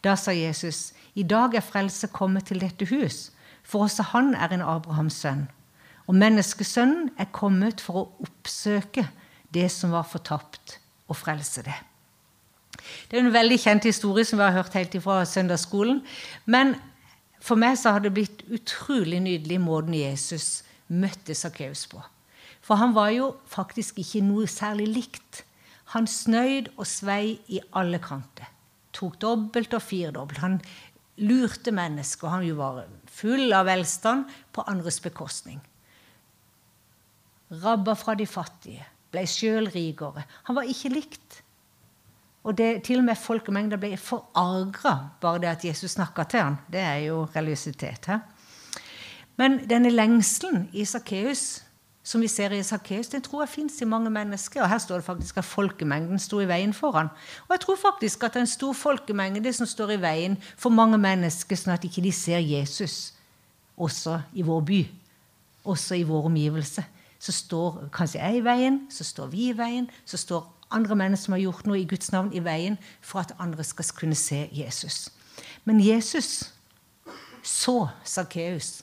Da 0.00 0.16
sa 0.16 0.32
Jesus, 0.32 0.94
I 1.14 1.22
dag 1.22 1.54
er 1.54 1.64
frelse 1.64 2.08
kommet 2.08 2.48
til 2.48 2.64
dette 2.64 2.88
hus, 2.88 3.30
for 3.62 3.84
også 3.84 4.08
han 4.14 4.32
er 4.34 4.56
en 4.56 4.64
Abrahams 4.64 5.20
sønn. 5.20 5.46
Og 6.08 6.16
menneskesønnen 6.16 7.10
er 7.20 7.32
kommet 7.32 7.84
for 7.84 8.00
å 8.00 8.08
oppsøke 8.24 9.04
det 9.52 9.70
som 9.72 9.92
var 9.92 10.08
fortapt, 10.08 10.78
og 11.08 11.20
frelse 11.20 11.68
det. 11.68 11.76
Det 13.08 13.18
er 13.18 13.24
en 13.24 13.34
veldig 13.34 13.58
kjent 13.60 13.86
historie 13.88 14.24
som 14.26 14.40
vi 14.40 14.46
har 14.46 14.56
hørt 14.56 14.76
helt 14.76 14.94
ifra 14.98 15.22
søndagsskolen. 15.28 16.02
Men 16.46 16.74
for 17.44 17.60
meg 17.60 17.76
så 17.80 17.94
har 17.94 18.04
det 18.04 18.14
blitt 18.16 18.44
utrolig 18.48 19.20
nydelig 19.24 19.60
måten 19.60 19.96
Jesus 19.96 20.62
møtte 20.88 21.36
Sakkeus 21.36 21.86
på. 21.90 22.00
For 22.64 22.80
han 22.80 22.94
var 22.96 23.10
jo 23.12 23.34
faktisk 23.50 23.98
ikke 24.00 24.22
noe 24.24 24.48
særlig 24.48 24.88
likt. 24.88 25.42
Han 25.92 26.08
snøyd 26.08 26.72
og 26.78 26.88
svei 26.88 27.36
i 27.52 27.60
alle 27.76 28.00
kanter. 28.02 28.48
Tok 28.94 29.18
dobbelt 29.20 29.74
og 29.76 29.82
firedobbelt. 29.84 30.40
Han 30.40 30.58
lurte 31.20 31.74
mennesker. 31.74 32.32
Han 32.32 32.46
jo 32.46 32.56
var 32.58 32.84
full 33.10 33.52
av 33.52 33.68
velstand 33.68 34.30
på 34.54 34.64
andres 34.70 35.00
bekostning. 35.04 35.60
Rabba 37.62 37.94
fra 37.98 38.16
de 38.18 38.26
fattige. 38.26 38.86
Ble 39.12 39.26
sjøl 39.28 39.68
rikere. 39.70 40.24
Han 40.48 40.56
var 40.56 40.70
ikke 40.70 40.94
likt. 40.94 41.43
Og 42.44 42.58
det, 42.58 42.82
til 42.84 43.00
og 43.00 43.06
med 43.06 43.16
folkemengder 43.16 43.80
ble 43.80 43.96
forargra 43.96 44.94
bare 45.20 45.40
det 45.40 45.48
at 45.48 45.64
Jesus 45.64 45.96
snakka 45.96 46.26
til 46.28 46.40
ham. 46.40 46.56
Det 46.72 46.80
er 46.80 47.06
jo 47.06 47.24
religiøsitet. 47.36 48.06
her. 48.06 48.18
Men 49.36 49.64
denne 49.70 49.90
lengselen 49.90 50.68
i 50.72 50.84
Sakkeus, 50.84 51.62
som 52.04 52.20
vi 52.20 52.28
ser 52.28 52.52
i 52.52 52.62
Sakkeus, 52.62 53.08
den 53.08 53.22
tror 53.24 53.42
jeg 53.42 53.48
fins 53.48 53.80
i 53.82 53.88
mange 53.88 54.10
mennesker. 54.10 54.62
Og 54.62 54.68
her 54.68 54.78
står 54.78 55.00
det 55.00 55.04
faktisk 55.04 55.40
at 55.40 55.44
folkemengden 55.48 56.18
sto 56.18 56.40
i 56.40 56.48
veien 56.48 56.74
for 56.76 56.92
han. 56.92 57.08
Og 57.48 57.56
jeg 57.56 57.60
tror 57.60 57.80
faktisk 57.80 58.24
at 58.24 58.34
det 58.34 58.42
er 58.42 58.46
en 58.46 58.52
stor 58.52 58.72
folkemengde 58.72 59.52
som 59.52 59.66
står 59.66 59.96
i 59.96 60.00
veien 60.02 60.36
for 60.56 60.70
mange 60.70 60.98
mennesker, 60.98 61.56
sånn 61.56 61.74
at 61.74 61.84
ikke 61.84 62.04
de 62.04 62.12
ser 62.12 62.44
Jesus 62.44 63.14
også 63.76 64.20
i 64.34 64.44
vår 64.46 64.60
by, 64.68 64.82
også 65.64 65.98
i 65.98 66.04
vår 66.06 66.28
omgivelse. 66.28 66.84
Så 67.18 67.32
står 67.32 67.88
kanskje 67.92 68.20
jeg 68.20 68.38
i 68.38 68.44
veien, 68.44 68.82
så 68.92 69.04
står 69.04 69.32
vi 69.32 69.48
i 69.48 69.56
veien, 69.56 69.88
så 70.04 70.20
står 70.20 70.44
andre 70.70 70.96
mennesker 70.96 71.28
som 71.28 71.36
har 71.36 71.44
gjort 71.44 71.66
noe 71.68 71.80
i 71.80 71.88
Guds 71.88 72.12
navn, 72.12 72.32
i 72.32 72.42
veien 72.44 72.78
for 73.00 73.22
at 73.22 73.34
andre 73.38 73.64
skal 73.64 73.90
kunne 73.96 74.18
se 74.18 74.44
Jesus. 74.52 75.08
Men 75.64 75.80
Jesus 75.80 76.50
så 77.44 77.88
Sakkeus. 78.04 78.82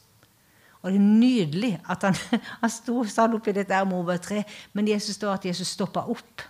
Og 0.81 0.91
det 0.91 0.97
er 0.97 1.05
nydelig 1.05 1.73
at 1.89 2.03
han, 2.03 2.17
han 2.61 2.73
sto 2.73 3.03
sånn 3.05 3.37
oppi 3.37 3.53
dette 3.53 3.81
morbærtreet, 3.85 4.49
men 4.73 4.89
Jesus 4.89 5.17
står 5.19 5.37
at 5.37 5.45
Jesus 5.49 5.73
stoppa 5.75 6.05
opp. 6.09 6.45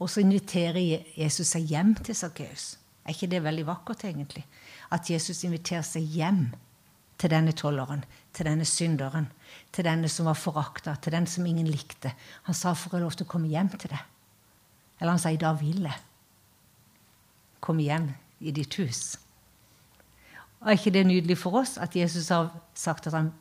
Og 0.00 0.10
så 0.10 0.22
inviterer 0.24 1.04
Jesus 1.14 1.52
seg 1.52 1.68
hjem 1.70 1.94
til 2.00 2.16
Sakkeus. 2.18 2.76
Er 3.04 3.14
ikke 3.14 3.30
det 3.30 3.42
veldig 3.44 3.66
vakkert, 3.68 4.04
egentlig? 4.08 4.44
At 4.90 5.10
Jesus 5.10 5.44
inviterer 5.44 5.84
seg 5.86 6.06
hjem 6.16 6.48
til 7.20 7.30
denne 7.30 7.52
tolleren, 7.54 8.02
til 8.34 8.48
denne 8.48 8.66
synderen, 8.66 9.28
til 9.72 9.84
denne 9.84 10.08
som 10.08 10.26
var 10.28 10.38
forakta, 10.38 10.94
til 11.00 11.12
den 11.12 11.26
som 11.26 11.46
ingen 11.46 11.66
likte. 11.66 12.12
Han 12.44 12.54
sa, 12.54 12.74
'Får 12.74 12.92
jeg 12.92 13.02
lov 13.02 13.12
til 13.12 13.26
å 13.26 13.28
komme 13.30 13.48
hjem 13.48 13.68
til 13.68 13.90
deg?' 13.90 14.04
Eller 15.00 15.10
han 15.10 15.18
sa, 15.18 15.28
'I 15.28 15.36
dag 15.36 15.60
vil 15.60 15.82
jeg 15.82 15.98
komme 17.60 17.82
hjem 17.82 18.14
i 18.40 18.50
ditt 18.50 18.74
hus'. 18.74 19.18
Og 20.60 20.68
Er 20.68 20.76
ikke 20.78 20.90
det 20.90 21.06
nydelig 21.06 21.38
for 21.38 21.58
oss 21.58 21.78
at 21.78 21.96
Jesus 21.96 22.28
har 22.28 22.50
sagt 22.74 23.06
at 23.06 23.12
han 23.12 23.32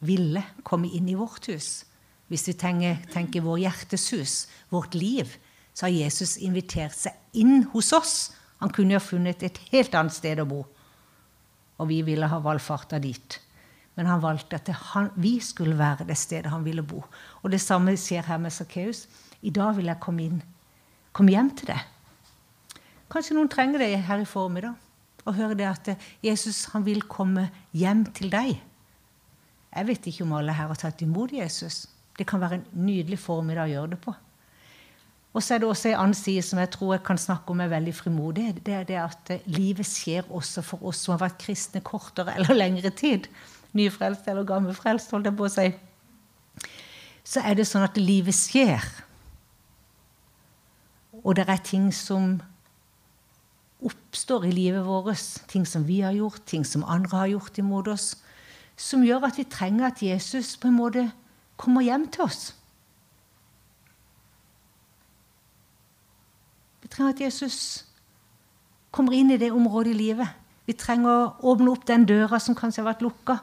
ville 0.00 0.44
komme 0.64 0.88
inn 0.88 1.08
i 1.08 1.14
vårt 1.14 1.46
hus? 1.46 1.84
Hvis 2.28 2.46
vi 2.48 2.52
tenker, 2.52 2.96
tenker 3.12 3.40
vår 3.40 3.58
hjertes 3.58 4.10
hus, 4.10 4.48
vårt 4.70 4.94
liv, 4.94 5.28
så 5.74 5.86
har 5.86 5.90
Jesus 5.92 6.36
invitert 6.36 6.94
seg 6.96 7.12
inn 7.32 7.64
hos 7.72 7.92
oss. 7.92 8.32
Han 8.60 8.70
kunne 8.72 8.94
ha 8.94 9.00
funnet 9.00 9.42
et 9.42 9.58
helt 9.72 9.94
annet 9.94 10.14
sted 10.14 10.40
å 10.40 10.46
bo, 10.48 10.62
og 11.76 11.88
vi 11.88 12.02
ville 12.06 12.28
ha 12.28 12.38
valfarta 12.40 13.00
dit. 13.02 13.40
Men 13.96 14.08
han 14.08 14.22
valgte 14.22 14.56
at 14.56 14.70
han, 14.92 15.10
vi 15.20 15.36
skulle 15.44 15.76
være 15.78 16.06
det 16.08 16.16
stedet 16.16 16.52
han 16.52 16.64
ville 16.64 16.82
bo. 16.82 17.02
Og 17.42 17.52
det 17.52 17.60
samme 17.60 17.92
skjer 18.00 18.24
her 18.28 18.40
med 18.40 18.54
Sakkeus. 18.54 19.04
I 19.42 19.50
dag 19.50 19.76
vil 19.76 19.90
jeg 19.90 20.00
komme 20.00 20.24
inn. 20.24 20.42
Kom 21.12 21.28
hjem 21.28 21.50
til 21.58 21.74
deg. 21.74 21.82
Kanskje 23.12 23.36
noen 23.36 23.50
trenger 23.52 23.82
det 23.82 23.92
her 24.06 24.22
i 24.22 24.28
formiddag 24.28 24.78
og 25.22 25.36
høre 25.36 25.54
det 25.58 25.68
at 25.68 25.90
Jesus 26.24 26.64
han 26.72 26.86
vil 26.86 27.04
komme 27.04 27.50
hjem 27.76 28.06
til 28.16 28.32
deg. 28.32 28.56
Jeg 29.72 29.88
vet 29.88 30.08
ikke 30.08 30.24
om 30.24 30.34
alle 30.38 30.54
her 30.56 30.70
har 30.72 30.80
tatt 30.80 31.04
imot 31.04 31.32
Jesus. 31.36 31.86
Det 32.16 32.26
kan 32.28 32.40
være 32.40 32.60
en 32.60 32.86
nydelig 32.86 33.20
formiddag 33.20 33.68
å 33.68 33.74
gjøre 33.74 33.92
det 33.94 34.00
på. 34.04 34.14
Og 35.32 35.40
så 35.40 35.54
er 35.54 35.62
det 35.62 35.68
også 35.68 35.88
en 35.88 36.00
annen 36.00 36.16
side 36.16 36.42
som 36.44 36.60
jeg 36.60 36.68
tror 36.74 36.96
jeg 36.96 37.04
kan 37.06 37.20
snakke 37.20 37.54
om 37.54 37.62
er 37.64 37.70
veldig 37.72 37.94
frimodig. 37.96 38.50
Det 38.60 38.74
er 38.76 38.88
det 38.88 38.98
at 39.00 39.32
livet 39.48 39.88
skjer 39.88 40.28
også 40.28 40.64
for 40.66 40.88
oss 40.90 41.00
som 41.04 41.14
har 41.14 41.22
vært 41.24 41.40
kristne 41.40 41.80
kortere 41.84 42.34
eller 42.36 42.58
lengre 42.58 42.92
tid. 42.92 43.28
Nyfrelst 43.72 44.28
eller 44.28 44.44
gammelfrelst, 44.44 45.10
holdt 45.14 45.30
jeg 45.30 45.36
på 45.38 45.48
å 45.48 45.52
si. 45.52 45.68
Så 47.24 47.40
er 47.46 47.56
det 47.56 47.68
sånn 47.68 47.86
at 47.86 47.96
livet 48.00 48.36
skjer. 48.36 48.82
Og 51.22 51.36
det 51.38 51.46
er 51.48 51.62
ting 51.64 51.90
som 51.94 52.40
oppstår 53.82 54.46
i 54.48 54.54
livet 54.54 54.84
vårt, 54.86 55.42
ting 55.50 55.66
som 55.66 55.86
vi 55.86 56.00
har 56.02 56.14
gjort, 56.16 56.44
ting 56.46 56.66
som 56.66 56.84
andre 56.84 57.16
har 57.16 57.32
gjort 57.34 57.58
imot 57.58 57.88
oss, 57.92 58.12
som 58.76 59.04
gjør 59.04 59.28
at 59.28 59.38
vi 59.38 59.46
trenger 59.50 59.88
at 59.88 60.02
Jesus 60.02 60.56
på 60.56 60.70
en 60.70 60.78
måte 60.78 61.06
kommer 61.60 61.84
hjem 61.84 62.08
til 62.10 62.26
oss. 62.26 62.52
Vi 66.82 66.90
trenger 66.90 67.14
at 67.14 67.20
Jesus 67.22 67.58
kommer 68.90 69.14
inn 69.16 69.30
i 69.30 69.40
det 69.40 69.52
området 69.54 69.94
i 69.94 69.98
livet. 69.98 70.41
Vi 70.68 70.76
trenger 70.78 71.10
å 71.10 71.52
åpne 71.52 71.72
opp 71.72 71.86
den 71.88 72.04
døra 72.06 72.38
som 72.40 72.56
kanskje 72.58 72.82
har 72.82 72.92
vært 72.92 73.02
lukka. 73.04 73.38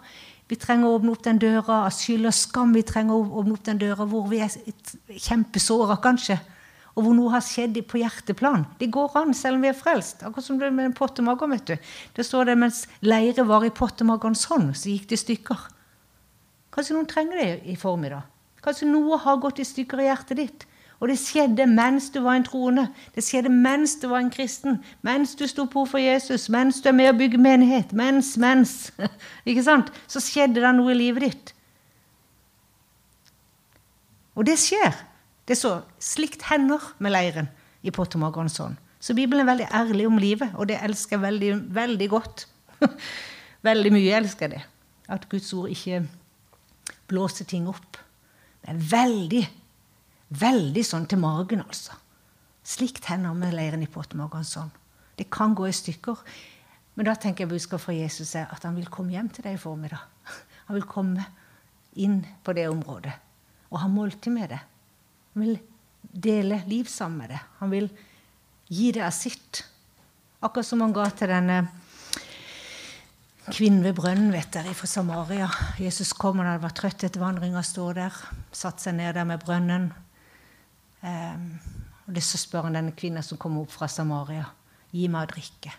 Vi 0.50 0.58
trenger 0.58 0.88
å 0.88 1.00
åpne 1.00 1.14
opp 1.14 1.26
den 1.26 1.42
døra 1.42 1.84
av 1.86 1.92
skyld 1.94 2.30
og 2.30 2.36
skam. 2.36 2.72
Vi 2.74 2.86
trenger 2.88 3.18
å 3.18 3.42
åpne 3.42 3.58
opp 3.58 3.66
den 3.68 3.82
døra 3.82 4.08
hvor 4.10 4.30
vi 4.32 4.40
er 4.46 4.56
kjempesåra, 5.20 6.00
kanskje 6.04 6.40
og 7.00 7.06
hvor 7.06 7.16
noe 7.16 7.32
har 7.32 7.44
skjedd 7.46 7.78
på 7.88 8.02
hjerteplan. 8.02 8.66
Det 8.80 8.90
går 8.92 9.14
an, 9.22 9.32
selv 9.38 9.56
om 9.56 9.64
vi 9.64 9.70
er 9.72 9.78
frelst. 9.78 10.24
Akkurat 10.28 10.46
som 10.46 10.58
det 10.60 10.72
med 10.76 10.96
pottemagen. 10.98 11.54
vet 11.56 11.66
du. 11.66 11.76
Det 12.16 12.26
står 12.28 12.50
det 12.50 12.58
mens 12.60 12.88
leiret 13.00 13.46
var 13.48 13.64
i 13.64 13.72
pottemagerens 13.72 14.44
hånd, 14.52 14.74
så 14.76 14.92
gikk 14.92 15.08
det 15.08 15.16
i 15.16 15.24
stykker. 15.24 15.62
Kanskje 16.76 16.98
noen 16.98 17.08
trenger 17.08 17.40
det 17.40 17.50
i 17.72 17.78
formiddag. 17.80 18.28
Kanskje 18.62 18.90
noe 18.90 19.18
har 19.24 19.40
gått 19.40 19.62
i 19.64 19.68
stykker 19.68 20.02
i 20.02 20.10
hjertet 20.10 20.38
ditt. 20.38 20.68
Og 21.00 21.08
det 21.08 21.16
skjedde 21.22 21.64
mens 21.72 22.10
du 22.12 22.20
var 22.26 22.36
en 22.36 22.44
troende. 22.44 22.90
Det 23.16 23.24
skjedde 23.24 23.52
mens 23.54 23.96
du 24.02 24.10
var 24.12 24.20
en 24.20 24.32
kristen. 24.34 24.82
Mens 25.02 25.36
du 25.40 25.46
sto 25.48 25.64
på 25.72 25.86
for 25.88 26.02
Jesus. 26.02 26.50
Mens 26.52 26.82
du 26.84 26.90
er 26.92 26.98
med 26.98 27.14
å 27.14 27.18
bygge 27.18 27.40
menighet. 27.40 27.94
Mens, 27.96 28.34
mens. 28.38 28.92
Ikke 29.50 29.64
sant? 29.64 29.94
Så 30.12 30.20
skjedde 30.24 30.60
det 30.60 30.74
noe 30.76 30.92
i 30.92 31.00
livet 31.00 31.30
ditt. 31.30 31.54
Og 34.36 34.48
det 34.48 34.60
skjer. 34.60 34.92
Det 35.48 35.56
er 35.56 35.62
så 35.64 35.74
slikt 36.04 36.44
hender 36.52 36.84
med 37.00 37.16
leiren 37.16 37.48
i 37.82 37.92
Pottermagronsson. 37.96 38.76
Så 39.00 39.16
Bibelen 39.16 39.46
er 39.46 39.50
veldig 39.50 39.68
ærlig 39.74 40.08
om 40.08 40.20
livet, 40.20 40.52
og 40.60 40.68
det 40.68 40.78
elsker 40.84 41.16
jeg 41.16 41.24
veldig, 41.24 41.52
veldig 41.76 42.10
godt. 42.12 42.46
veldig 43.70 43.92
mye 43.96 44.18
elsker 44.20 44.48
jeg 44.48 44.58
det. 44.58 44.62
At 45.10 45.26
Guds 45.32 45.48
ord 45.56 45.72
ikke 45.72 46.04
blåser 47.10 47.48
ting 47.50 47.68
opp. 47.72 47.98
Det 48.60 48.76
er 48.76 48.82
veldig, 48.92 49.44
veldig 50.30 50.84
sånn 50.86 51.08
til 51.10 51.22
magen, 51.22 51.64
altså. 51.66 51.98
Slikt 52.70 53.08
hender 53.10 53.34
med 53.38 53.56
leiren 53.58 53.84
i 53.84 53.90
Pottermagronsson. 53.90 54.70
Det 55.18 55.30
kan 55.34 55.56
gå 55.58 55.68
i 55.68 55.76
stykker. 55.76 56.22
Men 56.96 57.08
da 57.08 57.16
tenker 57.16 57.46
jeg 57.46 57.54
budskapet 57.54 57.86
fra 57.86 57.96
Jesus 57.96 58.36
er 58.38 58.52
at 58.52 58.66
han 58.68 58.78
vil 58.78 58.90
komme 58.92 59.16
hjem 59.16 59.30
til 59.34 59.46
deg 59.48 59.56
i 59.56 59.62
formiddag. 59.62 60.04
Han 60.68 60.78
vil 60.78 60.88
komme 60.90 61.26
inn 62.00 62.22
på 62.46 62.54
det 62.54 62.68
området 62.70 63.16
og 63.70 63.82
ha 63.82 63.90
måltid 63.90 64.34
med 64.34 64.52
det. 64.54 64.60
Han 65.34 65.46
vil 65.46 65.60
dele 66.02 66.62
liv 66.70 66.90
sammen 66.90 67.24
med 67.24 67.34
det. 67.34 67.40
Han 67.60 67.72
vil 67.74 67.90
gi 68.70 68.92
det 68.94 69.04
av 69.06 69.14
sitt. 69.16 69.64
Akkurat 70.42 70.68
som 70.68 70.82
han 70.84 70.94
ga 70.96 71.08
til 71.14 71.32
denne 71.32 71.62
kvinnen 73.50 73.82
ved 73.86 73.96
brønnen 73.98 74.34
vet 74.34 74.52
dere, 74.54 74.76
fra 74.78 74.90
Samaria. 74.90 75.50
Jesus 75.82 76.14
kom 76.18 76.42
og 76.42 76.46
hadde 76.46 76.64
vært 76.64 76.78
trøtt 76.82 77.06
etter 77.08 77.22
vandringa, 77.22 77.64
står 77.66 77.98
der, 77.98 78.22
satt 78.54 78.84
seg 78.84 78.98
ned 79.00 79.18
der 79.18 79.28
med 79.30 79.42
brønnen. 79.42 79.90
Um, 81.02 81.60
og 82.08 82.16
det 82.16 82.24
Så 82.24 82.38
spør 82.42 82.68
han 82.68 82.76
denne 82.76 82.96
kvinnen 82.98 83.24
som 83.24 83.38
kommer 83.38 83.62
opp 83.62 83.72
fra 83.72 83.88
Samaria, 83.88 84.48
gi 84.92 85.08
meg 85.08 85.28
å 85.28 85.32
drikke. 85.36 85.72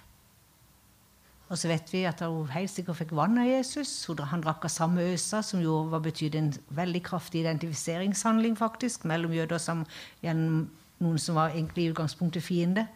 Og 1.50 1.58
så 1.58 1.66
vet 1.66 1.88
vi 1.90 2.04
at 2.06 2.20
hun 2.22 2.46
helt 2.54 2.70
sikkert 2.70 3.00
fikk 3.00 3.12
vann 3.18 3.40
av 3.42 3.48
Jesus. 3.48 3.90
Han 4.06 4.42
drakk 4.44 4.68
av 4.68 4.70
samme 4.70 5.02
øsa, 5.10 5.42
som 5.42 5.58
jo 5.58 5.82
betydde 5.90 6.38
en 6.38 6.52
veldig 6.78 7.02
kraftig 7.02 7.42
identifiseringshandling 7.42 8.54
faktisk, 8.58 9.04
mellom 9.04 9.34
jøder 9.34 9.58
som 9.58 9.82
gjennom 10.22 10.68
noen 11.02 11.18
som 11.18 11.40
var 11.40 11.50
egentlig 11.50 11.88
i 11.88 11.90
utgangspunktet 11.90 12.44
fiende. 12.46 12.86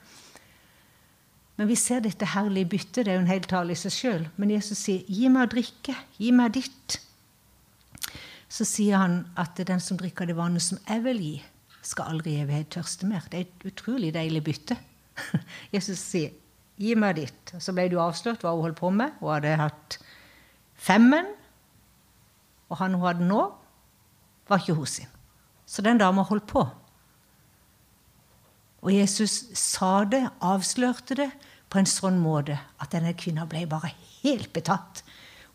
Men 1.58 1.66
vi 1.70 1.74
ser 1.78 2.02
dette 2.04 2.30
herlige 2.30 2.70
byttet. 2.76 3.02
Det 3.06 3.12
er 3.12 3.18
jo 3.18 3.24
en 3.24 3.32
hel 3.32 3.48
tale 3.50 3.74
i 3.74 3.78
seg 3.78 3.94
sjøl. 3.94 4.28
Men 4.36 4.54
Jesus 4.54 4.78
sier, 4.78 5.02
'Gi 5.08 5.28
meg 5.28 5.48
å 5.48 5.52
drikke. 5.56 5.96
Gi 6.18 6.30
meg 6.30 6.54
ditt.' 6.54 7.00
Så 8.48 8.64
sier 8.64 8.98
han 8.98 9.26
at 9.36 9.56
den 9.56 9.80
som 9.80 9.98
drikker 9.98 10.26
det 10.26 10.36
vannet 10.36 10.62
som 10.62 10.78
jeg 10.86 11.02
vil 11.02 11.18
gi, 11.18 11.42
skal 11.84 12.14
aldri 12.14 12.34
i 12.34 12.42
evighet 12.44 12.72
tørste 12.74 13.08
mer. 13.08 13.26
Det 13.30 13.38
er 13.38 13.46
et 13.46 13.66
utrolig 13.70 14.12
deilig 14.14 14.42
bytte. 14.44 14.76
Jesus 15.74 16.00
sier, 16.00 16.32
'Gi 16.74 16.94
meg 16.98 17.20
ditt.' 17.20 17.54
Så 17.62 17.72
ble 17.74 17.86
du 17.90 18.00
avslørt 18.02 18.42
hva 18.42 18.54
hun 18.54 18.64
holdt 18.66 18.80
på 18.80 18.90
med. 18.90 19.14
Hun 19.20 19.36
hadde 19.36 19.56
hatt 19.60 19.98
femmen, 20.74 21.28
og 22.70 22.80
han 22.80 22.96
hun 22.96 23.06
hadde 23.06 23.28
nå, 23.28 23.42
var 24.48 24.60
ikke 24.60 24.76
hos 24.80 24.98
sin. 24.98 25.12
Så 25.66 25.82
den 25.82 26.00
dama 26.00 26.24
holdt 26.26 26.48
på. 26.50 26.64
Og 28.84 28.92
Jesus 28.92 29.46
sa 29.56 30.04
det, 30.04 30.26
avslørte 30.44 31.16
det, 31.16 31.30
på 31.72 31.80
en 31.80 31.88
sånn 31.88 32.20
måte 32.22 32.58
at 32.78 32.92
denne 32.92 33.14
kvinna 33.18 33.46
ble 33.50 33.64
bare 33.66 33.90
helt 34.22 34.52
betatt. 34.54 35.00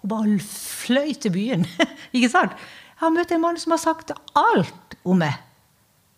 Hun 0.01 0.11
bare 0.11 0.39
fløy 0.43 1.13
til 1.15 1.31
byen. 1.35 1.67
ikke 2.15 2.31
sant? 2.31 2.55
Jeg 2.99 3.05
har 3.05 3.13
møtt 3.15 3.31
en 3.31 3.43
mann 3.43 3.59
som 3.61 3.75
har 3.75 3.79
sagt 3.83 4.11
alt 4.35 4.97
om 5.07 5.21
meg. 5.21 5.37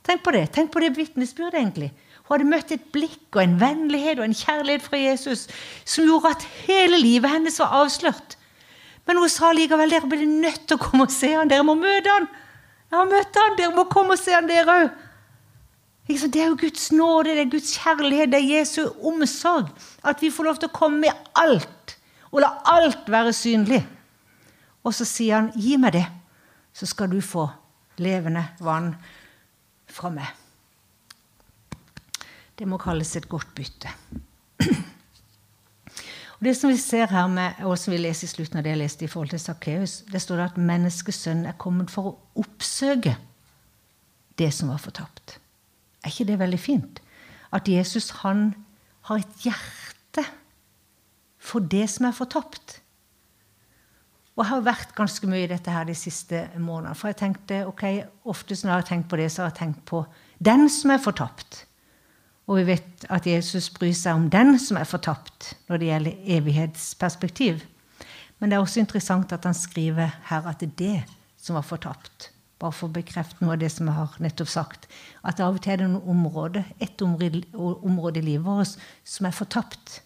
Tenk 0.07 0.23
på 0.25 0.33
det 0.33 0.47
Tenk 0.55 0.71
på 0.73 0.81
det 0.81 0.95
vitnesbyrdet, 0.97 1.59
egentlig. 1.59 1.91
Hun 2.25 2.35
hadde 2.35 2.49
møtt 2.51 2.71
et 2.71 2.83
blikk 2.93 3.35
og 3.35 3.41
en 3.43 3.57
vennlighet 3.59 4.21
og 4.21 4.27
en 4.27 4.37
kjærlighet 4.37 4.85
fra 4.85 4.99
Jesus 4.99 5.47
som 5.83 6.05
gjorde 6.07 6.31
at 6.37 6.45
hele 6.65 6.99
livet 7.01 7.29
hennes 7.33 7.59
var 7.59 7.73
avslørt. 7.81 8.37
Men 9.07 9.19
hun 9.19 9.29
sa 9.29 9.51
likevel 9.51 9.91
dere 9.91 10.07
blir 10.07 10.23
nødt 10.29 10.67
til 10.69 10.77
å 10.77 10.81
komme 10.81 11.07
og 11.09 11.13
se 11.13 11.33
han. 11.33 11.49
Dere 11.51 11.65
må 11.67 11.75
møte 11.75 12.13
han. 12.13 12.27
Jeg 12.91 12.99
har 12.99 13.09
møtt 13.09 13.39
han. 13.41 13.57
Dere 13.59 13.75
må 13.75 13.87
komme 13.91 14.15
og 14.15 14.21
se 14.21 14.35
han, 14.35 14.47
dere 14.49 14.77
òg. 14.77 14.91
Det 16.11 16.41
er 16.41 16.49
jo 16.49 16.57
Guds 16.59 16.89
nåde, 16.91 17.31
det 17.37 17.45
er 17.45 17.51
Guds 17.51 17.69
kjærlighet, 17.79 18.31
det 18.33 18.39
er 18.41 18.57
Jesu 18.57 18.81
omsorg. 19.07 19.69
At 20.03 20.19
vi 20.21 20.31
får 20.33 20.47
lov 20.47 20.57
til 20.59 20.67
å 20.67 20.75
komme 20.75 21.05
med 21.05 21.29
alt, 21.39 21.93
og 22.31 22.41
la 22.43 22.49
alt 22.67 23.07
være 23.07 23.31
synlig. 23.35 23.79
Og 24.83 24.95
så 24.97 25.05
sier 25.05 25.35
han, 25.35 25.51
'Gi 25.55 25.77
meg 25.77 25.93
det, 25.93 26.07
så 26.73 26.85
skal 26.85 27.07
du 27.11 27.21
få 27.21 27.47
levende 27.97 28.43
vann 28.59 28.95
fra 29.91 30.09
meg'. 30.09 30.35
Det 32.57 32.67
må 32.67 32.77
kalles 32.77 33.15
et 33.15 33.29
godt 33.29 33.55
bytte. 33.55 33.89
Og 36.41 36.45
Det 36.45 36.57
som 36.57 36.71
vi 36.71 36.77
ser 36.77 37.05
her, 37.05 37.27
med, 37.27 37.53
og 37.59 37.77
som 37.77 37.91
vi 37.91 37.97
leser 37.97 38.25
i 38.25 38.31
slutten 38.31 38.57
av 38.57 38.63
det 38.63 38.71
jeg 38.71 38.77
leste 38.77 39.05
i 39.05 39.07
forhold 39.07 39.29
til 39.29 39.39
Sakkeus, 39.39 40.01
det 40.11 40.21
står 40.21 40.35
det 40.35 40.45
at 40.45 40.57
menneskesønnen 40.57 41.45
er 41.45 41.57
kommet 41.61 41.91
for 41.93 42.09
å 42.09 42.17
oppsøke 42.41 43.13
det 44.37 44.53
som 44.53 44.71
var 44.73 44.81
fortapt. 44.81 45.37
Er 46.01 46.09
ikke 46.09 46.25
det 46.31 46.39
veldig 46.39 46.59
fint? 46.59 47.01
At 47.53 47.69
Jesus 47.69 48.09
han 48.23 48.55
har 49.01 49.21
et 49.21 49.45
hjerte 49.45 50.25
for 51.37 51.59
det 51.59 51.85
som 51.93 52.09
er 52.09 52.17
fortapt. 52.17 52.80
Og 54.35 54.43
jeg 54.45 54.49
har 54.49 54.63
vært 54.63 54.93
ganske 54.95 55.27
mye 55.27 55.43
i 55.43 55.51
dette 55.51 55.73
her 55.73 55.85
de 55.87 55.95
siste 55.97 56.45
månedene. 56.55 56.95
For 56.95 57.11
jeg 57.11 57.19
tenkte, 57.19 57.65
ok, 57.67 57.83
Oftest 58.31 58.63
når 58.63 58.71
jeg 58.71 58.79
har 58.79 58.87
tenkt 58.87 59.09
på 59.11 59.19
det, 59.19 59.27
så 59.31 59.43
har 59.43 59.51
jeg 59.51 59.59
tenkt 59.59 59.83
på 59.89 60.05
den 60.39 60.69
som 60.71 60.93
er 60.93 61.03
fortapt. 61.03 61.65
Og 62.47 62.61
vi 62.61 62.67
vet 62.71 63.05
at 63.11 63.27
Jesus 63.27 63.69
bryr 63.73 63.93
seg 63.95 64.17
om 64.17 64.29
den 64.31 64.57
som 64.59 64.79
er 64.79 64.87
fortapt, 64.89 65.53
når 65.69 65.81
det 65.81 65.89
gjelder 65.89 66.35
evighetsperspektiv. 66.37 67.65
Men 68.39 68.49
det 68.49 68.57
er 68.57 68.63
også 68.63 68.81
interessant 68.81 69.33
at 69.35 69.45
han 69.45 69.57
skriver 69.57 70.15
her 70.31 70.47
at 70.49 70.63
det 70.63 70.71
er 70.71 70.77
det 70.79 71.17
som 71.41 71.59
var 71.59 71.67
fortapt 71.67 72.31
bare 72.61 72.75
for 72.75 72.89
å 72.89 72.93
bekrefte 72.93 73.41
noe 73.41 73.55
av 73.55 73.61
det 73.61 73.71
som 73.73 73.89
jeg 73.89 73.97
har 73.97 74.17
nettopp 74.21 74.51
sagt, 74.51 74.87
at 75.25 75.41
av 75.41 75.57
og 75.57 75.63
til 75.63 75.73
er 75.73 75.81
det 75.81 75.89
noen 75.89 76.13
områder, 76.15 76.67
et 76.81 77.01
område 77.01 78.21
i 78.21 78.25
livet 78.25 78.45
vårt 78.45 78.75
som 79.07 79.27
er 79.27 79.35
fortapt. 79.35 80.01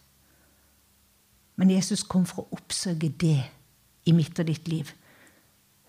Men 1.59 1.71
Jesus 1.71 2.03
kom 2.07 2.25
for 2.27 2.45
å 2.45 2.59
oppsøke 2.59 3.11
det 3.19 3.41
i 4.05 4.13
mitt 4.13 4.39
og 4.39 4.47
ditt 4.49 4.67
liv 4.69 4.91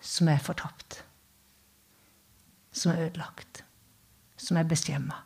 som 0.01 0.29
er 0.31 0.41
fortapt. 0.41 1.01
Som 2.71 2.93
er 2.93 3.07
ødelagt. 3.07 3.63
Som 4.37 4.57
er 4.57 4.67
beskjemma. 4.69 5.21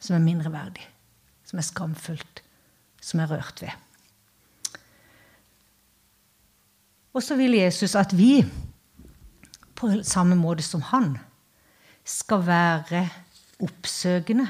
Som 0.00 0.16
er 0.16 0.24
mindreverdig. 0.24 0.86
Som 1.44 1.60
er 1.60 1.66
skamfullt. 1.66 2.42
Som 3.00 3.20
er 3.20 3.30
rørt 3.30 3.62
ved. 3.62 3.74
Og 7.16 7.22
så 7.24 7.36
vil 7.36 7.56
Jesus 7.56 7.94
at 7.96 8.12
vi 8.16 8.44
på 9.76 9.90
samme 10.04 10.36
måte 10.36 10.64
som 10.64 10.82
han, 10.92 11.16
skal 12.06 12.44
være 12.46 13.02
oppsøkende. 13.60 14.46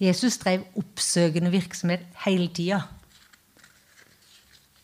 Jesus 0.00 0.36
drev 0.42 0.66
oppsøkende 0.76 1.52
virksomhet 1.54 2.02
hele 2.24 2.48
tida. 2.52 2.82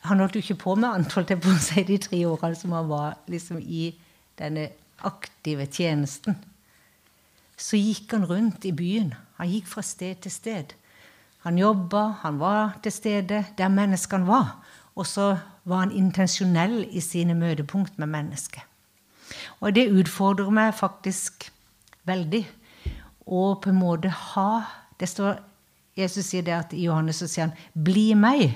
Han 0.09 0.19
holdt 0.19 0.37
jo 0.37 0.43
ikke 0.43 0.59
på 0.65 0.75
med 0.75 0.89
annet, 0.89 1.13
holdt 1.15 1.31
jeg 1.31 1.43
på 1.43 1.55
seg 1.63 1.87
de 1.87 1.99
tre 2.03 2.23
årene 2.27 2.59
som 2.59 2.75
han 2.75 2.89
var 2.91 3.19
liksom 3.31 3.61
i 3.63 3.93
denne 4.39 4.71
aktive 5.07 5.67
tjenesten. 5.71 6.39
Så 7.57 7.79
gikk 7.79 8.15
han 8.17 8.27
rundt 8.27 8.65
i 8.67 8.73
byen. 8.75 9.13
Han 9.39 9.51
gikk 9.51 9.69
fra 9.71 9.85
sted 9.87 10.23
til 10.25 10.35
sted. 10.35 10.75
Han 11.47 11.59
jobba, 11.59 12.19
han 12.23 12.39
var 12.39 12.77
til 12.83 12.95
stede 12.95 13.45
der 13.59 13.71
menneskene 13.71 14.27
var. 14.27 14.57
Og 14.95 15.07
så 15.07 15.37
var 15.65 15.85
han 15.85 15.95
intensjonell 15.95 16.83
i 16.91 17.01
sine 17.01 17.35
møtepunkt 17.39 17.99
med 17.99 18.11
mennesket. 18.11 18.63
Og 19.63 19.75
det 19.75 19.91
utfordrer 19.91 20.51
meg 20.53 20.75
faktisk 20.75 21.49
veldig 22.07 22.43
å 23.27 23.55
på 23.63 23.71
en 23.71 23.79
måte 23.79 24.11
ha 24.11 24.51
det 25.01 25.09
står, 25.11 25.39
Jesus 25.99 26.29
sier 26.31 26.45
det 26.47 26.55
at 26.55 26.75
i 26.77 26.85
Johannes 26.87 27.23
så 27.23 27.27
sier 27.27 27.49
han 27.49 27.57
'Bli 27.75 28.15
meg, 28.15 28.55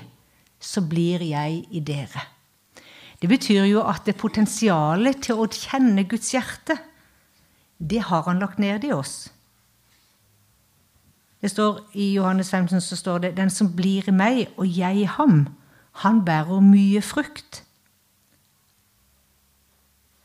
så 0.59 0.81
blir 0.81 1.21
jeg 1.21 1.65
i 1.71 1.79
dere'. 1.79 2.27
Det 3.21 3.29
betyr 3.29 3.63
jo 3.65 3.81
at 3.81 4.05
det 4.05 4.17
potensialet 4.17 5.23
til 5.25 5.35
å 5.35 5.47
kjenne 5.47 6.03
Guds 6.03 6.33
hjerte, 6.33 6.77
det 7.79 8.01
har 8.09 8.23
han 8.23 8.39
lagt 8.39 8.59
ned 8.59 8.83
i 8.83 8.91
oss. 8.91 9.29
Det 11.41 11.51
står 11.51 11.81
I 11.93 12.13
Johannes 12.13 12.49
15 12.49 12.81
så 12.81 12.95
står 12.95 13.17
det 13.17 13.35
'Den 13.35 13.49
som 13.49 13.75
blir 13.75 14.03
i 14.07 14.11
meg, 14.11 14.47
og 14.57 14.65
jeg 14.77 14.97
i 14.97 15.05
ham', 15.05 15.47
han 15.91 16.25
bærer 16.25 16.61
mye 16.61 17.01
frukt. 17.01 17.63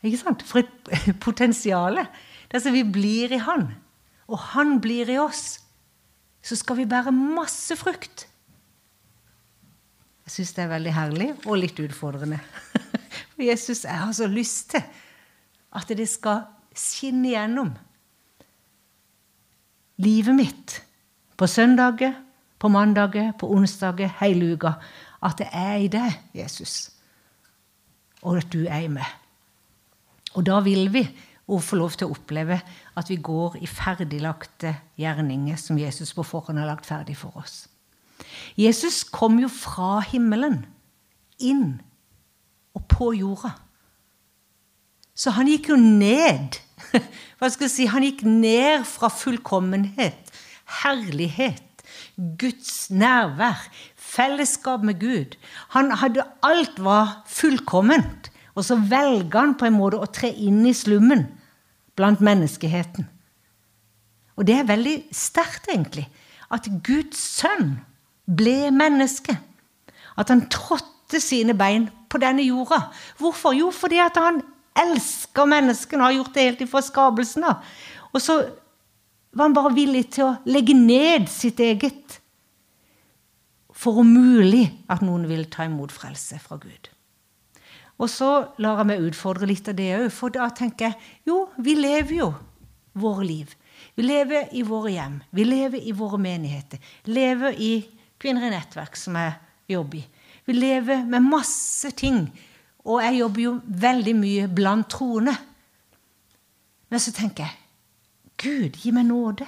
Ikke 0.03 0.19
sant? 0.19 0.43
For 0.43 0.59
et 0.59 1.19
potensial. 1.27 2.05
så 2.53 2.71
vi 2.71 2.83
blir 2.83 3.31
i 3.31 3.37
Han, 3.37 3.73
og 4.27 4.37
Han 4.37 4.81
blir 4.81 5.09
i 5.09 5.17
oss. 5.17 5.59
Så 6.43 6.55
skal 6.55 6.77
vi 6.77 6.85
bære 6.85 7.11
masse 7.11 7.75
frukt. 7.75 8.27
Jeg 10.23 10.35
syns 10.37 10.53
det 10.55 10.63
er 10.63 10.71
veldig 10.71 10.93
herlig 10.95 11.29
og 11.43 11.57
litt 11.59 11.79
utfordrende. 11.83 12.39
For 13.33 13.43
Jesus 13.43 13.83
jeg 13.83 13.99
har 13.99 14.13
så 14.15 14.27
lyst 14.31 14.71
til 14.75 14.83
at 15.73 15.89
det 15.97 16.07
skal 16.09 16.45
skinne 16.77 17.33
gjennom 17.33 17.73
livet 20.03 20.37
mitt. 20.37 20.77
På 21.37 21.47
søndager, 21.49 22.13
på 22.59 22.69
mandager, 22.71 23.33
på 23.37 23.49
onsdager, 23.51 24.11
hele 24.21 24.53
uka. 24.53 24.77
At 25.23 25.39
det 25.41 25.49
er 25.51 25.75
i 25.81 25.89
deg, 25.91 26.15
Jesus, 26.35 26.91
og 28.21 28.39
at 28.39 28.49
du 28.53 28.63
er 28.63 28.85
i 28.85 28.91
meg. 28.91 29.07
Og 30.35 30.45
da 30.47 30.59
vil 30.63 30.87
vi 30.93 31.03
få 31.47 31.77
lov 31.77 31.97
til 31.97 32.07
å 32.07 32.15
oppleve 32.15 32.57
at 32.97 33.09
vi 33.11 33.19
går 33.21 33.59
i 33.61 33.67
ferdiglagte 33.67 34.73
gjerninger 34.99 35.59
som 35.59 35.79
Jesus 35.79 36.13
på 36.15 36.25
forhånd 36.25 36.61
har 36.61 36.69
lagt 36.69 36.87
ferdig 36.87 37.17
for 37.19 37.35
oss. 37.39 37.65
Jesus 38.59 39.01
kom 39.03 39.39
jo 39.41 39.49
fra 39.49 40.01
himmelen 40.05 40.61
inn 41.41 41.81
og 42.77 42.85
på 42.91 43.11
jorda. 43.17 43.55
Så 45.13 45.33
han 45.35 45.49
gikk 45.49 45.69
jo 45.73 45.77
ned. 45.77 46.57
Hva 47.37 47.49
skal 47.51 47.67
jeg 47.67 47.73
si? 47.73 47.87
Han 47.89 48.05
gikk 48.05 48.23
ned 48.25 48.85
fra 48.89 49.11
fullkommenhet, 49.13 50.33
herlighet, 50.81 51.69
Guds 52.17 52.89
nærvær, 52.93 53.61
fellesskap 53.97 54.83
med 54.85 54.99
Gud. 55.01 55.37
Han 55.73 55.93
hadde 56.01 56.25
Alt 56.45 56.77
var 56.81 57.23
fullkomment. 57.29 58.29
Og 58.53 58.65
så 58.67 58.77
velger 58.77 59.39
han 59.39 59.55
på 59.57 59.65
en 59.65 59.77
måte 59.79 59.97
å 59.97 60.09
tre 60.13 60.29
inn 60.29 60.61
i 60.69 60.75
slummen 60.77 61.25
blant 61.97 62.21
menneskeheten. 62.21 63.07
Og 64.37 64.45
det 64.45 64.59
er 64.59 64.69
veldig 64.69 64.95
sterkt, 65.13 65.69
egentlig, 65.69 66.05
at 66.53 66.69
Guds 66.85 67.17
sønn 67.17 67.79
ble 68.25 68.71
menneske. 68.73 69.35
At 70.17 70.29
han 70.29 70.47
trådte 70.51 71.21
sine 71.21 71.55
bein 71.57 71.89
på 72.09 72.21
denne 72.21 72.45
jorda. 72.45 72.87
Hvorfor? 73.19 73.55
Jo, 73.57 73.71
fordi 73.73 73.99
at 74.03 74.17
han 74.21 74.41
elsker 74.77 75.49
menneskene 75.49 76.01
og 76.01 76.09
har 76.09 76.17
gjort 76.19 76.35
det 76.35 76.47
helt 76.47 76.65
ifra 76.65 76.81
skapelsen 76.85 77.45
av. 77.49 77.63
Og 78.13 78.21
så 78.21 78.39
var 79.33 79.47
han 79.47 79.57
bare 79.57 79.73
villig 79.75 80.07
til 80.15 80.27
å 80.29 80.35
legge 80.49 80.75
ned 80.77 81.29
sitt 81.31 81.61
eget 81.63 82.19
for 83.83 84.03
om 84.03 84.11
mulig 84.13 84.67
at 84.91 85.01
noen 85.03 85.25
vil 85.27 85.47
ta 85.51 85.65
imot 85.67 85.91
frelse 85.91 86.37
fra 86.41 86.59
Gud. 86.61 86.89
Og 88.01 88.09
så 88.09 88.29
lar 88.61 88.81
jeg 88.81 88.89
meg 88.89 89.03
utfordre 89.09 89.49
litt 89.49 89.67
av 89.69 89.77
det 89.77 89.89
òg, 89.97 90.07
for 90.13 90.33
da 90.33 90.49
tenker 90.55 90.91
jeg 90.91 91.29
jo, 91.29 91.43
vi 91.61 91.75
lever 91.77 92.15
jo 92.21 92.29
våre 92.99 93.25
liv. 93.25 93.53
Vi 93.97 94.05
lever 94.05 94.53
i 94.57 94.63
våre 94.65 94.93
hjem, 94.93 95.19
vi 95.35 95.45
lever 95.45 95.81
i 95.81 95.93
våre 95.97 96.17
menigheter, 96.21 96.81
lever 97.05 97.57
i 97.61 97.73
Kvinner 98.23 98.47
i 98.47 98.53
nettverk, 98.53 98.95
som 98.95 99.17
jeg 99.19 99.33
jobber 99.73 99.99
i. 99.99 100.05
Vi 100.47 100.55
lever 100.55 101.01
med 101.07 101.25
masse 101.27 101.91
ting, 101.91 102.25
og 102.87 103.01
jeg 103.03 103.17
jobber 103.19 103.43
jo 103.43 103.51
veldig 103.83 104.13
mye 104.15 104.45
blant 104.47 104.87
troende. 104.91 105.33
Men 106.87 107.03
så 107.03 107.11
tenker 107.15 107.43
jeg 107.43 107.59
Gud, 108.43 108.79
gi 108.79 108.91
meg 108.95 109.09
nåde 109.09 109.47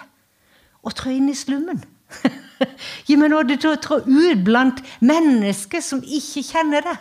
å 0.83 0.91
trå 0.91 1.13
inn 1.15 1.31
i 1.31 1.35
slummen. 1.37 1.79
Gi 3.07 3.15
meg 3.19 3.31
nåde 3.31 3.57
til 3.59 3.73
å 3.73 3.79
trå 3.81 3.97
ut 4.05 4.43
blant 4.45 4.81
mennesker 5.03 5.81
som 5.83 6.03
ikke 6.03 6.43
kjenner 6.45 6.85
det. 6.85 6.95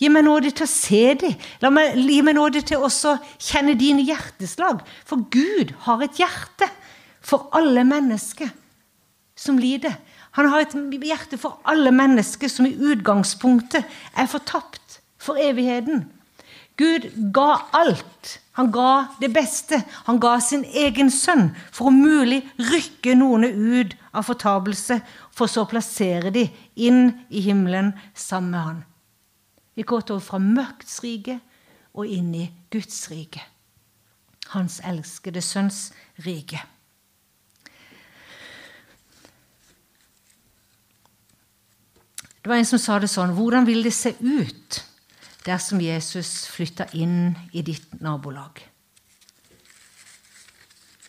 Gi 0.00 0.08
meg 0.12 0.24
nåde 0.26 0.52
til 0.54 0.66
å 0.66 0.70
se 0.70 1.02
dem. 1.20 1.34
Gi 1.98 2.20
meg 2.26 2.36
nåde 2.38 2.62
til 2.66 2.82
også 2.86 3.16
kjenne 3.36 3.76
dine 3.78 4.02
hjerteslag. 4.06 4.82
For 5.06 5.26
Gud 5.34 5.74
har 5.86 6.02
et 6.06 6.18
hjerte 6.18 6.70
for 7.20 7.50
alle 7.56 7.84
mennesker 7.86 8.50
som 9.38 9.60
lider. 9.60 9.98
Han 10.38 10.48
har 10.50 10.62
et 10.62 10.76
hjerte 11.02 11.38
for 11.40 11.58
alle 11.68 11.90
mennesker 11.94 12.50
som 12.50 12.68
i 12.68 12.74
utgangspunktet 12.74 13.84
er 14.14 14.30
fortapt 14.30 15.00
for 15.20 15.40
evigheten. 15.40 16.06
Gud 16.80 17.10
ga 17.34 17.66
alt. 17.76 18.38
Han 18.56 18.70
ga 18.72 19.06
det 19.20 19.32
beste. 19.34 19.82
Han 20.06 20.20
ga 20.20 20.38
sin 20.40 20.64
egen 20.64 21.10
sønn 21.12 21.50
for 21.72 21.90
å 21.90 21.94
mulig 21.94 22.40
rykke 22.70 23.16
noen 23.18 23.44
ut 23.44 23.96
av 24.16 24.26
fortapelse, 24.28 25.00
for 25.30 25.50
så 25.50 25.64
å 25.64 25.70
plassere 25.70 26.32
de 26.34 26.46
inn 26.76 27.12
i 27.28 27.42
himmelen 27.44 27.92
sammen 28.14 28.50
med 28.54 28.64
han. 28.64 28.80
Vi 29.76 29.86
går 29.86 30.10
over 30.10 30.24
fra 30.24 30.40
mørkets 30.42 30.98
rike 31.04 31.38
og 31.94 32.08
inn 32.08 32.34
i 32.36 32.48
Guds 32.72 33.06
rike. 33.12 33.42
Hans 34.54 34.80
elskede 34.84 35.42
sønns 35.44 35.90
rike. 36.24 36.60
Det 42.40 42.48
var 42.48 42.56
en 42.56 42.68
som 42.68 42.80
sa 42.80 42.98
det 43.00 43.10
sånn 43.12 43.34
Hvordan 43.36 43.66
vil 43.68 43.82
det 43.84 43.92
se 43.92 44.14
ut 44.20 44.80
dersom 45.44 45.80
Jesus 45.84 46.46
flytta 46.52 46.88
inn 46.96 47.34
i 47.52 47.64
ditt 47.64 48.00
nabolag? 48.00 48.60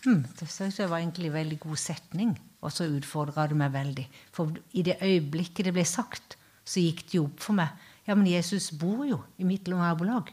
Hmm, 0.02 0.26
det 0.39 0.48
synes 0.50 0.80
jeg 0.80 0.89
var 0.89 1.00
egentlig 1.00 1.30
en 1.30 1.38
veldig 1.38 1.60
god 1.62 1.78
setning, 1.78 2.34
og 2.62 2.74
så 2.74 2.88
utfordra 2.89 3.46
det 3.48 3.58
meg 3.60 3.74
veldig. 3.76 4.06
For 4.34 4.50
i 4.74 4.84
det 4.88 4.98
øyeblikket 5.04 5.67
det 5.67 5.76
ble 5.76 5.86
sagt, 5.86 6.39
så 6.65 6.82
gikk 6.82 7.06
det 7.06 7.20
jo 7.20 7.28
opp 7.28 7.44
for 7.44 7.58
meg 7.60 7.89
ja, 8.08 8.15
men 8.15 8.28
Jesus 8.28 8.72
bor 8.74 9.04
jo 9.06 9.22
i 9.38 9.46
mitt 9.46 9.70
nabolag. 9.70 10.32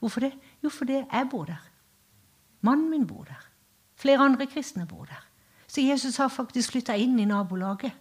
Hvorfor 0.00 0.24
det? 0.24 0.30
Jo, 0.62 0.70
fordi 0.70 1.00
jeg 1.02 1.28
bor 1.30 1.48
der. 1.48 1.60
Mannen 2.64 2.90
min 2.90 3.06
bor 3.06 3.26
der. 3.28 3.42
Flere 4.00 4.24
andre 4.24 4.46
kristne 4.46 4.86
bor 4.88 5.04
der. 5.04 5.24
Så 5.66 5.82
Jesus 5.82 6.16
har 6.16 6.30
faktisk 6.32 6.72
flytta 6.72 6.96
inn 6.96 7.18
i 7.20 7.28
nabolaget. 7.28 7.92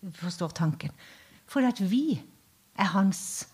Forstår 0.00 0.48
tanken. 0.56 0.90
Fordi 1.46 1.66
at 1.66 1.80
vi 1.90 2.22
er 2.78 2.92
hans 2.94 3.48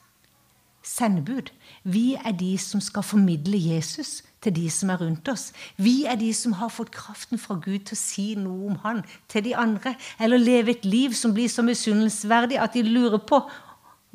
sendebud. 0.87 1.51
Vi 1.83 2.15
er 2.15 2.33
de 2.33 2.59
som 2.59 2.81
skal 2.81 3.03
formidle 3.03 3.59
Jesus 3.59 4.23
til 4.43 4.55
de 4.55 4.71
som 4.71 4.91
er 4.91 5.01
rundt 5.03 5.29
oss. 5.29 5.51
Vi 5.77 6.05
er 6.07 6.15
de 6.21 6.31
som 6.35 6.55
har 6.61 6.71
fått 6.71 6.93
kraften 6.95 7.41
fra 7.43 7.57
Gud 7.59 7.89
til 7.89 7.97
å 7.97 8.01
si 8.01 8.27
noe 8.39 8.71
om 8.71 8.77
Han 8.85 9.03
til 9.29 9.45
de 9.49 9.57
andre. 9.59 9.97
Eller 10.21 10.39
leve 10.39 10.77
et 10.77 10.85
liv 10.85 11.17
som 11.19 11.35
blir 11.35 11.51
så 11.51 11.65
misunnelsesverdig 11.67 12.61
at 12.63 12.79
de 12.79 12.85
lurer 12.87 13.19
på 13.19 13.43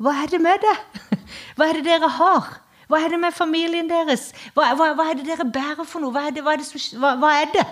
hva 0.02 0.16
er 0.24 0.32
det 0.32 0.40
med 0.42 0.58
det? 0.58 0.78
Hva 1.56 1.68
er 1.68 1.76
det 1.78 1.84
dere 1.86 2.08
har? 2.10 2.46
Hva 2.90 2.98
er 3.04 3.12
det 3.12 3.18
med 3.22 3.34
familien 3.36 3.86
deres? 3.86 4.32
Hva, 4.56 4.72
hva, 4.74 4.88
hva 4.98 5.04
er 5.12 5.20
det 5.20 5.28
dere 5.28 5.44
bærer 5.46 5.86
for 5.86 6.02
noe? 6.02 6.10
Hva 6.10 6.24
er 6.26 6.34
det? 6.34 6.42
Hva 6.42 6.56
er 6.56 6.58
det, 6.58 6.66
som, 6.66 7.04
hva 7.20 7.30
er 7.38 7.52
det? 7.52 7.62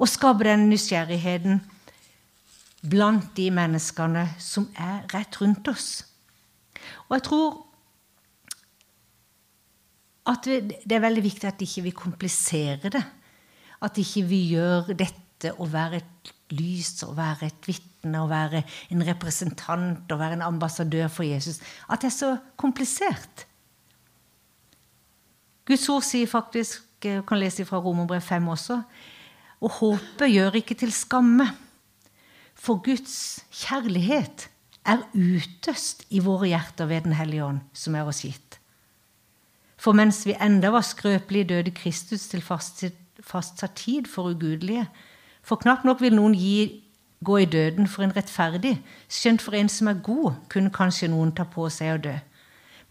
Å 0.00 0.08
skape 0.08 0.46
den 0.46 0.64
nysgjerrigheten 0.70 1.60
blant 2.84 3.30
de 3.36 3.48
menneskene 3.54 4.26
som 4.42 4.66
er 4.76 5.04
rett 5.14 5.40
rundt 5.40 5.68
oss. 5.72 6.04
Og 7.08 7.16
jeg 7.16 7.26
tror 7.28 7.62
at 10.30 10.46
det 10.48 10.96
er 10.96 11.04
veldig 11.04 11.24
viktig 11.24 11.48
at 11.48 11.60
ikke 11.64 11.84
vi 11.84 11.92
ikke 11.92 12.04
kompliserer 12.06 12.92
det. 12.96 13.04
At 13.84 13.98
ikke 14.00 14.24
vi 14.28 14.40
gjør 14.54 14.94
dette 14.96 15.52
å 15.60 15.66
være 15.68 16.00
et 16.00 16.32
lys, 16.54 17.02
å 17.04 17.12
være 17.16 17.50
et 17.50 17.68
vitne, 17.68 18.22
å 18.22 18.30
være 18.30 18.62
en 18.92 19.04
representant, 19.04 20.12
å 20.12 20.20
være 20.20 20.38
en 20.38 20.46
ambassadør 20.46 21.10
for 21.12 21.28
Jesus. 21.28 21.60
At 21.88 22.04
det 22.04 22.12
er 22.12 22.16
så 22.16 22.30
komplisert. 22.60 23.44
Guds 25.68 25.88
ord 25.92 26.04
sier 26.04 26.28
faktisk, 26.28 26.84
jeg 27.04 27.24
kan 27.28 27.40
lese 27.40 27.66
fra 27.68 27.80
Romerbrev 27.84 28.24
5 28.24 28.48
også, 28.52 28.78
og 29.64 29.76
håpet 29.78 30.32
gjør 30.32 30.56
ikke 30.60 30.76
til 30.80 30.92
skamme. 30.92 31.46
For 32.54 32.80
Guds 32.82 33.44
kjærlighet 33.52 34.48
er 34.84 35.04
utøst 35.14 36.04
i 36.10 36.20
våre 36.24 36.48
hjerter 36.52 36.86
ved 36.86 37.06
Den 37.06 37.12
hellige 37.12 37.44
ånd, 37.44 37.60
som 37.72 37.94
er 37.94 38.08
oss 38.08 38.22
gitt. 38.24 38.58
For 39.76 39.92
mens 39.92 40.22
vi 40.26 40.36
enda 40.40 40.70
var 40.72 40.84
skrøpelige, 40.86 41.44
døde 41.44 41.70
Kristus 41.70 42.28
til 42.28 42.42
fastsatt 42.42 43.74
tid 43.76 44.08
for 44.08 44.30
ugudelige. 44.30 44.86
For 45.42 45.60
knapt 45.60 45.84
nok 45.84 46.00
vil 46.00 46.16
noen 46.16 46.34
gi, 46.34 46.80
gå 47.24 47.36
i 47.40 47.48
døden 47.48 47.88
for 47.88 48.04
en 48.04 48.16
rettferdig, 48.16 48.78
skjønt 49.08 49.42
for 49.42 49.56
en 49.56 49.68
som 49.68 49.88
er 49.88 50.00
god, 50.04 50.34
kunne 50.52 50.72
kanskje 50.72 51.08
noen 51.08 51.32
ta 51.32 51.46
på 51.48 51.68
seg 51.72 51.94
å 51.94 52.02
dø. 52.04 52.14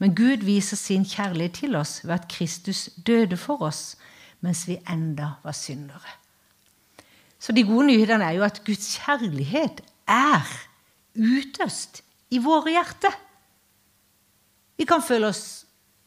Men 0.02 0.15
Gud 0.17 0.45
viser 0.45 0.78
sin 0.78 1.06
kjærlighet 1.06 1.54
til 1.62 1.78
oss 1.78 1.99
ved 2.04 2.15
at 2.15 2.28
Kristus 2.32 2.89
døde 3.06 3.38
for 3.38 3.62
oss 3.62 3.95
mens 4.41 4.65
vi 4.67 4.80
enda 4.89 5.36
var 5.43 5.56
syndere. 5.56 6.17
Så 7.43 7.51
de 7.51 7.65
gode 7.67 7.89
nyhetene 7.89 8.29
er 8.29 8.38
jo 8.38 8.45
at 8.47 8.62
Guds 8.63 8.93
kjærlighet 9.01 9.84
er 10.08 10.47
utøst 11.19 11.99
i 12.32 12.39
våre 12.41 12.71
hjerter. 12.71 13.13
Vi 14.79 14.88
kan 14.88 15.03
føle 15.03 15.27
oss 15.27 15.43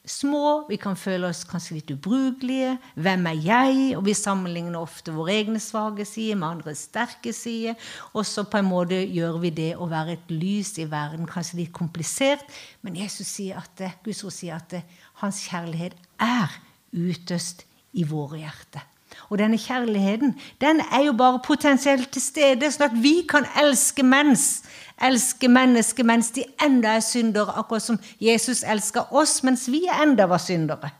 små, 0.07 0.65
vi 0.71 0.79
kan 0.81 0.97
føle 0.97 1.29
oss 1.29 1.43
kanskje 1.47 1.77
litt 1.77 1.93
ubrukelige. 1.93 2.77
Hvem 2.95 3.29
er 3.29 3.45
jeg? 3.45 3.85
Og 3.99 4.07
vi 4.07 4.15
sammenligner 4.17 4.81
ofte 4.81 5.13
våre 5.15 5.35
egne 5.43 5.61
svake 5.63 6.07
sider 6.09 6.41
med 6.41 6.49
andres 6.49 6.87
sterke 6.89 7.35
sider. 7.37 7.77
Og 8.15 8.25
så 8.27 8.47
på 8.49 8.63
en 8.63 8.71
måte 8.71 9.03
gjør 9.05 9.41
vi 9.45 9.53
det 9.61 9.71
å 9.77 9.91
være 9.93 10.17
et 10.17 10.33
lys 10.33 10.73
i 10.81 10.89
verden 10.91 11.29
kanskje 11.31 11.61
litt 11.61 11.75
komplisert. 11.77 12.49
Men 12.87 12.97
Jesus 12.97 13.29
sier 13.37 13.61
at 13.61 13.87
Guds 14.07 14.25
ord 14.25 14.35
sier 14.35 14.57
at 14.57 14.81
hans 15.21 15.45
kjærlighet 15.51 15.99
er 16.23 16.61
utøst 16.97 17.67
i 17.93 18.09
våre 18.09 18.41
hjerter. 18.47 18.87
Og 19.29 19.39
denne 19.39 19.59
kjærligheten 19.59 20.35
den 20.61 20.81
er 20.81 21.05
jo 21.07 21.13
bare 21.13 21.41
potensielt 21.45 22.11
til 22.15 22.23
stede, 22.23 22.71
sånn 22.71 22.91
at 22.91 22.99
vi 23.03 23.21
kan 23.29 23.47
elske 23.59 24.05
mens 24.07 24.63
elske 25.03 25.49
mennesker 25.49 26.05
mens 26.09 26.31
de 26.33 26.45
enda 26.65 26.95
er 26.97 27.05
syndere, 27.05 27.53
akkurat 27.59 27.85
som 27.85 27.99
Jesus 28.21 28.63
elsker 28.65 29.13
oss 29.15 29.43
mens 29.45 29.67
vi 29.69 29.85
enda 30.03 30.25
var 30.31 30.41
syndere. 30.41 30.91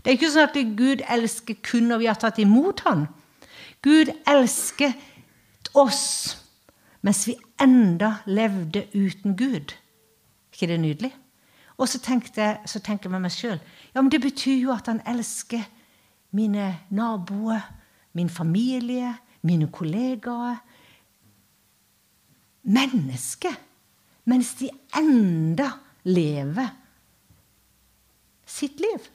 Det 0.00 0.10
er 0.10 0.18
ikke 0.18 0.32
sånn 0.32 0.48
at 0.48 0.56
Gud 0.78 1.04
elsker 1.08 1.58
kun 1.64 1.88
når 1.88 2.02
vi 2.02 2.08
har 2.08 2.20
tatt 2.20 2.40
imot 2.40 2.84
ham. 2.88 3.06
Gud 3.84 4.12
elsker 4.28 4.94
oss 5.76 6.38
mens 7.04 7.26
vi 7.28 7.36
enda 7.60 8.18
levde 8.24 8.86
uten 8.94 9.36
Gud. 9.36 9.74
Ikke 10.52 10.68
det 10.70 10.80
nydelig? 10.80 11.12
Og 11.76 11.88
så 11.88 11.98
så 11.98 12.80
tenker 12.80 13.08
jeg 13.08 13.10
med 13.10 13.20
meg 13.20 13.32
sjøl 13.32 13.58
ja, 13.94 14.00
men 14.00 14.10
det 14.10 14.20
betyr 14.22 14.60
jo 14.62 14.72
at 14.72 14.86
han 14.86 15.00
elsker 15.06 15.64
mine 16.34 16.68
naboer, 16.90 17.62
min 18.12 18.30
familie, 18.30 19.14
mine 19.46 19.68
kollegaer, 19.72 20.58
mennesker 22.64 23.54
mens 24.24 24.54
de 24.58 24.70
enda 24.96 25.68
lever 26.04 26.70
sitt 28.46 28.80
liv. 28.80 29.10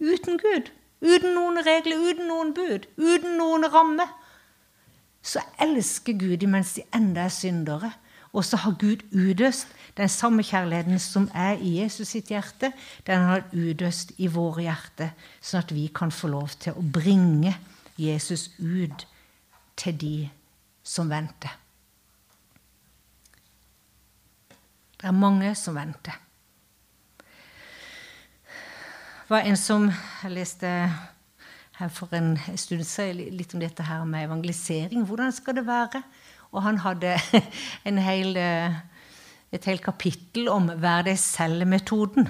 Uten 0.00 0.38
Gud, 0.40 0.70
uten 1.00 1.34
noen 1.34 1.62
regler, 1.64 2.00
uten 2.10 2.28
noen 2.28 2.52
bud, 2.56 2.88
uten 2.96 3.36
noen 3.38 3.68
rammer. 3.72 4.10
Så 5.22 5.42
elsker 5.62 6.18
Gud 6.18 6.40
dem 6.42 6.52
mens 6.54 6.74
de 6.76 6.84
enda 6.94 7.26
er 7.26 7.34
syndere. 7.34 7.92
Og 8.36 8.44
så 8.44 8.58
har 8.60 8.76
Gud 8.76 9.00
utøst 9.16 9.70
den 9.96 10.10
samme 10.12 10.44
kjærligheten 10.44 10.98
som 11.00 11.30
er 11.32 11.56
i 11.56 11.78
Jesus 11.80 12.12
sitt 12.12 12.28
hjerte. 12.28 12.72
Den 13.06 13.24
har 13.24 13.46
utøst 13.52 14.12
i 14.20 14.28
våre 14.28 14.66
hjerter, 14.66 15.14
sånn 15.40 15.62
at 15.64 15.72
vi 15.72 15.86
kan 15.88 16.12
få 16.12 16.28
lov 16.34 16.52
til 16.60 16.76
å 16.76 16.84
bringe 16.84 17.54
Jesus 17.96 18.50
ut 18.60 19.06
til 19.76 19.96
de 19.96 20.16
som 20.84 21.08
venter. 21.08 21.56
Det 24.96 25.08
er 25.08 25.16
mange 25.16 25.54
som 25.56 25.76
venter. 25.76 26.20
Det 29.26 29.32
var 29.32 29.48
en 29.48 29.56
som 29.58 29.88
jeg 29.88 30.32
leste 30.36 30.68
her 31.76 31.88
for 31.92 32.12
en 32.16 32.36
stund 32.56 32.84
siden 32.88 33.36
litt 33.36 33.56
om 33.56 33.60
dette 33.60 33.84
her 33.84 34.04
med 34.08 34.28
evangelisering. 34.28 35.02
Hvordan 35.08 35.32
skal 35.34 35.58
det 35.58 35.66
være? 35.66 36.04
Og 36.54 36.62
han 36.64 36.78
hadde 36.84 37.16
hel, 38.08 38.36
et 38.36 39.68
helt 39.70 39.84
kapittel 39.84 40.50
om 40.52 40.68
vær 40.82 41.06
deg 41.06 41.18
selv-metoden. 41.20 42.28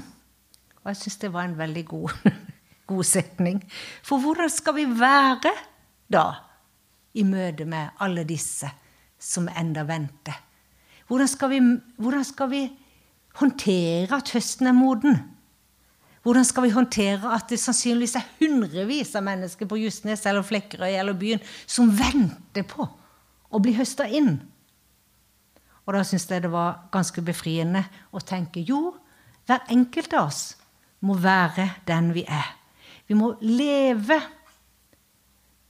Og 0.86 0.90
jeg 0.92 1.00
syns 1.02 1.20
det 1.24 1.32
var 1.34 1.48
en 1.48 1.58
veldig 1.58 1.84
god, 1.90 2.32
god 2.90 3.06
setning. 3.06 3.62
For 4.06 4.22
hvordan 4.22 4.50
skal 4.52 4.76
vi 4.78 4.86
være 4.86 5.54
da 6.12 6.26
i 7.16 7.24
møte 7.26 7.66
med 7.66 7.96
alle 8.04 8.26
disse 8.28 8.70
som 9.18 9.48
enda 9.50 9.82
venter? 9.88 10.36
Hvordan 11.06 11.30
skal 11.30 11.50
vi, 11.50 11.62
hvordan 12.02 12.26
skal 12.26 12.50
vi 12.50 12.66
håndtere 13.40 14.18
at 14.18 14.30
høsten 14.34 14.70
er 14.70 14.76
moden? 14.76 15.18
Hvordan 16.26 16.46
skal 16.46 16.64
vi 16.66 16.74
håndtere 16.74 17.34
at 17.34 17.50
det 17.50 17.58
sannsynligvis 17.62 18.16
er 18.18 18.30
hundrevis 18.40 19.12
av 19.14 19.22
mennesker 19.26 19.68
på 19.70 19.78
Justnes 19.78 20.24
eller 20.26 20.46
Flekkerøy 20.46 20.90
eller 20.90 21.18
byen 21.18 21.42
som 21.66 21.92
venter 21.94 22.66
på 22.66 22.86
å 23.56 23.62
bli 23.62 23.74
høsta 23.76 24.06
inn? 24.08 24.36
Og 25.86 25.94
da 25.94 26.02
syns 26.04 26.26
jeg 26.28 26.44
det 26.44 26.52
var 26.52 26.86
ganske 26.94 27.22
befriende 27.24 27.84
å 28.10 28.22
tenke 28.22 28.62
jo, 28.66 28.96
hver 29.46 29.66
enkelt 29.70 30.14
av 30.18 30.30
oss 30.30 30.42
må 31.06 31.14
være 31.22 31.68
den 31.86 32.10
vi 32.16 32.24
er. 32.26 32.48
Vi 33.06 33.14
må 33.14 33.36
leve 33.40 34.18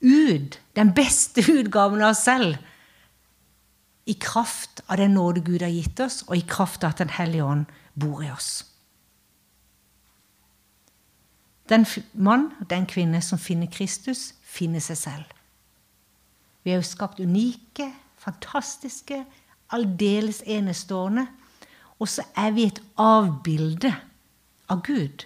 ut 0.01 0.57
den 0.77 0.94
beste 0.96 1.44
utgaven 1.53 2.01
av 2.03 2.14
oss 2.14 2.25
selv 2.25 2.57
i 4.07 4.14
kraft 4.14 4.81
av 4.87 5.01
den 5.01 5.16
nåde 5.18 5.42
Gud 5.44 5.64
har 5.66 5.72
gitt 5.75 6.01
oss, 6.01 6.22
og 6.29 6.37
i 6.38 6.46
kraft 6.46 6.85
av 6.85 6.94
at 6.94 6.99
Den 6.99 7.11
hellige 7.11 7.44
ånd 7.44 7.64
bor 7.94 8.22
i 8.22 8.31
oss. 8.31 8.64
Den 11.68 11.87
mann 12.12 12.53
og 12.61 12.70
den 12.70 12.87
kvinne 12.87 13.20
som 13.22 13.38
finner 13.38 13.66
Kristus, 13.66 14.35
finner 14.42 14.81
seg 14.81 14.96
selv. 14.96 15.36
Vi 16.67 16.73
er 16.75 16.81
jo 16.81 16.87
skapt 16.87 17.21
unike, 17.23 17.93
fantastiske, 18.19 19.21
aldeles 19.71 20.41
enestående. 20.43 21.29
Og 22.03 22.11
så 22.11 22.25
er 22.35 22.51
vi 22.57 22.65
et 22.67 22.81
avbilde 22.99 23.93
av 24.67 24.83
Gud. 24.83 25.23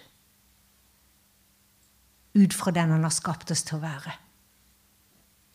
Ut 2.37 2.53
fra 2.53 2.71
den 2.75 2.93
han 2.93 3.07
har 3.07 3.15
skapt 3.15 3.49
oss 3.51 3.65
til 3.65 3.79
å 3.79 3.87
være. 3.87 4.13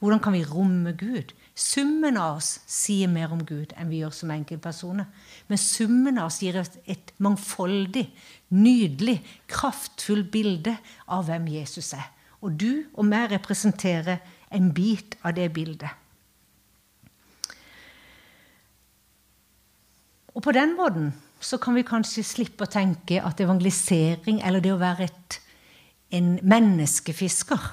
Hvordan 0.02 0.20
kan 0.20 0.34
vi 0.34 0.42
romme 0.44 0.90
Gud? 0.98 1.30
Summen 1.54 2.18
av 2.20 2.40
oss 2.40 2.50
sier 2.68 3.06
mer 3.08 3.30
om 3.32 3.46
Gud 3.46 3.70
enn 3.78 3.88
vi 3.88 4.02
gjør 4.02 4.12
som 4.12 4.34
enkeltpersoner. 4.34 5.06
Men 5.46 5.62
summen 5.62 6.18
av 6.18 6.32
oss 6.32 6.42
gir 6.42 6.58
oss 6.60 6.74
et 6.84 7.14
mangfoldig, 7.22 8.08
nydelig, 8.58 9.20
kraftfullt 9.54 10.34
bilde 10.34 10.74
av 11.06 11.30
hvem 11.30 11.46
Jesus 11.54 11.94
er. 11.94 12.10
Og 12.42 12.58
du 12.58 12.84
og 12.92 13.06
meg 13.06 13.30
representerer 13.38 14.18
en 14.50 14.72
bit 14.74 15.16
av 15.24 15.34
det 15.36 15.48
bildet. 15.52 15.90
Og 20.36 20.42
på 20.44 20.52
den 20.52 20.76
måten 20.76 21.14
så 21.40 21.58
kan 21.58 21.76
vi 21.76 21.84
kanskje 21.86 22.24
slippe 22.24 22.66
å 22.66 22.70
tenke 22.70 23.22
at 23.24 23.40
evangelisering, 23.40 24.42
eller 24.44 24.60
det 24.60 24.72
å 24.74 24.80
være 24.80 25.08
et, 25.08 25.40
en 26.12 26.36
menneskefisker, 26.42 27.72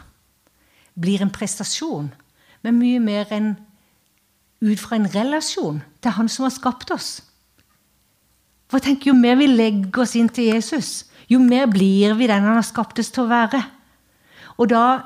blir 1.00 1.24
en 1.24 1.34
prestasjon, 1.34 2.10
men 2.64 2.80
mye 2.80 3.02
mer 3.04 3.32
enn 3.36 3.54
ut 4.64 4.80
fra 4.80 4.96
en 4.96 5.10
relasjon 5.12 5.82
til 6.02 6.16
Han 6.16 6.30
som 6.32 6.46
har 6.48 6.54
skapt 6.56 6.92
oss. 6.96 7.22
For 8.72 8.80
tenk, 8.80 9.06
Jo 9.06 9.14
mer 9.14 9.36
vi 9.36 9.48
legger 9.48 10.06
oss 10.06 10.16
inn 10.16 10.30
til 10.30 10.54
Jesus, 10.54 11.06
jo 11.28 11.40
mer 11.40 11.68
blir 11.68 12.16
vi 12.16 12.28
den 12.28 12.44
han 12.44 12.56
har 12.56 12.66
skapt 12.66 13.00
oss 13.00 13.12
til 13.12 13.26
å 13.26 13.32
være. 13.32 13.62
Og 14.58 14.70
da, 14.70 15.04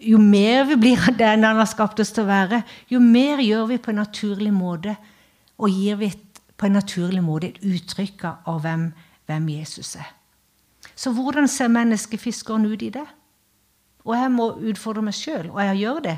jo 0.00 0.18
mer 0.18 0.64
vi 0.68 0.76
blir 0.76 1.08
av 1.08 1.16
den 1.18 1.44
han 1.44 1.58
har 1.58 1.68
skapt 1.68 2.00
oss 2.00 2.12
til 2.14 2.24
å 2.24 2.30
være, 2.30 2.62
jo 2.90 3.00
mer 3.02 3.42
gjør 3.42 3.68
vi 3.72 3.78
på 3.82 3.92
en 3.92 4.00
naturlig 4.02 4.52
måte, 4.54 4.96
og 5.58 5.74
gir 5.74 5.98
vi 5.98 6.12
på 6.58 6.66
en 6.66 6.78
naturlig 6.78 7.22
måte 7.22 7.52
et 7.52 7.62
uttrykk 7.66 8.24
av 8.30 8.62
hvem, 8.62 8.88
hvem 9.26 9.48
Jesus 9.54 9.96
er. 9.98 10.12
Så 10.98 11.12
hvordan 11.14 11.48
ser 11.50 11.70
menneskefiskeren 11.70 12.66
ut 12.66 12.82
i 12.82 12.90
det? 12.94 13.06
Og 14.06 14.14
jeg 14.16 14.30
må 14.34 14.48
utfordre 14.70 15.04
meg 15.04 15.14
sjøl, 15.14 15.50
og 15.52 15.60
jeg 15.62 15.82
gjør 15.82 16.00
det. 16.06 16.16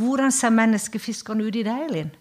Hvordan 0.00 0.32
ser 0.32 0.54
menneskefiskeren 0.54 1.42
ut 1.44 1.56
i 1.56 1.64
deg, 1.66 1.88
Elin? 1.88 2.12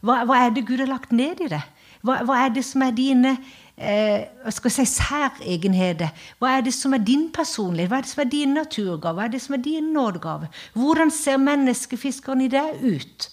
Hva, 0.00 0.22
hva, 0.24 0.38
er 0.40 0.54
det 0.54 0.66
Gud 0.68 0.80
har 0.80 0.90
lagt 0.90 1.12
ned 1.12 1.42
i 1.44 1.50
det? 1.52 1.60
Hva, 2.06 2.20
hva 2.24 2.38
er 2.44 2.54
det 2.54 2.64
som 2.64 2.82
er 2.84 2.94
dine 2.96 3.34
eh, 3.76 4.28
skal 4.54 4.72
si, 4.72 4.86
særegenheter? 4.88 6.14
Hva 6.40 6.56
er 6.56 6.64
det 6.64 6.72
som 6.76 6.94
er 6.96 7.04
din 7.04 7.28
personlighet? 7.34 7.90
Hva 7.90 8.00
er 8.00 8.06
det 8.06 8.12
som 8.12 8.24
er 8.24 8.32
din 8.32 8.56
naturgave? 8.56 9.16
Hva 9.18 9.26
er 9.26 9.34
det 9.34 9.42
som 9.44 9.56
er 9.56 9.62
din 9.64 9.92
nådegave? 9.96 10.48
Hvordan 10.78 11.12
ser 11.14 11.42
menneskefiskeren 11.42 12.46
i 12.46 12.50
deg 12.52 12.80
ut? 12.80 13.28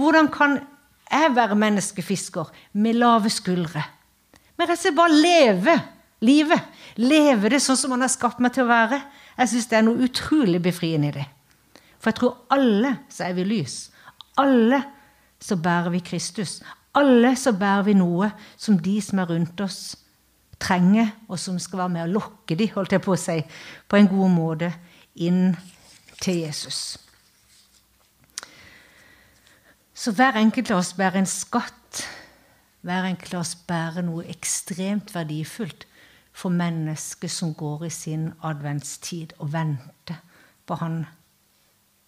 Hvordan 0.00 0.30
kan 0.32 0.58
jeg 1.10 1.32
være 1.36 1.58
menneskefisker 1.58 2.50
med 2.72 2.98
lave 2.98 3.30
skuldre? 3.30 3.82
Men 4.58 4.70
og 4.70 4.78
slett 4.78 4.96
bare 4.96 5.16
leve 5.16 5.76
livet. 6.26 6.66
Leve 7.00 7.50
det 7.52 7.62
sånn 7.64 7.78
som 7.78 7.94
han 7.94 8.04
har 8.04 8.12
skapt 8.12 8.42
meg 8.42 8.52
til 8.56 8.66
å 8.66 8.70
være. 8.70 9.00
Jeg 9.38 9.52
syns 9.52 9.70
det 9.70 9.78
er 9.78 9.86
noe 9.86 10.08
utrolig 10.08 10.60
befriende 10.62 11.12
i 11.12 11.16
det. 11.20 11.26
For 12.00 12.10
jeg 12.10 12.18
tror 12.18 12.56
alle 12.56 12.94
så 13.12 13.28
er 13.28 13.36
vi 13.38 13.46
lys. 13.48 13.76
Alle 14.40 14.82
så 15.40 15.56
bærer 15.60 15.92
vi 15.94 16.02
Kristus. 16.04 16.58
Alle 16.98 17.34
så 17.38 17.52
bærer 17.54 17.84
vi 17.86 17.94
noe 17.94 18.30
som 18.58 18.78
de 18.82 18.96
som 19.04 19.20
er 19.22 19.30
rundt 19.30 19.60
oss, 19.62 19.96
trenger, 20.60 21.14
og 21.28 21.38
som 21.40 21.58
skal 21.62 21.84
være 21.84 21.94
med 21.94 22.04
å 22.04 22.14
lokke 22.18 22.56
de, 22.58 22.66
holdt 22.74 22.92
jeg 22.92 23.04
på 23.04 23.14
å 23.14 23.20
si, 23.20 23.38
på 23.88 23.96
en 23.96 24.10
god 24.10 24.32
måte 24.34 24.72
inn 25.14 25.54
til 26.20 26.42
Jesus. 26.42 26.98
Så 29.94 30.12
hver 30.16 30.36
enkelt 30.40 30.72
av 30.72 30.82
oss 30.82 30.92
bærer 30.96 31.20
en 31.20 31.28
skatt. 31.28 32.02
Hver 32.80 33.08
enkelt 33.10 33.34
av 33.36 33.44
oss 33.44 33.54
bærer 33.68 34.04
noe 34.04 34.24
ekstremt 34.32 35.14
verdifullt 35.14 35.86
for 36.32 36.52
mennesket 36.52 37.32
som 37.32 37.52
går 37.54 37.86
i 37.88 37.92
sin 37.92 38.30
adventstid 38.46 39.34
og 39.38 39.52
venter 39.52 40.20
på 40.66 40.78
Han 40.80 41.02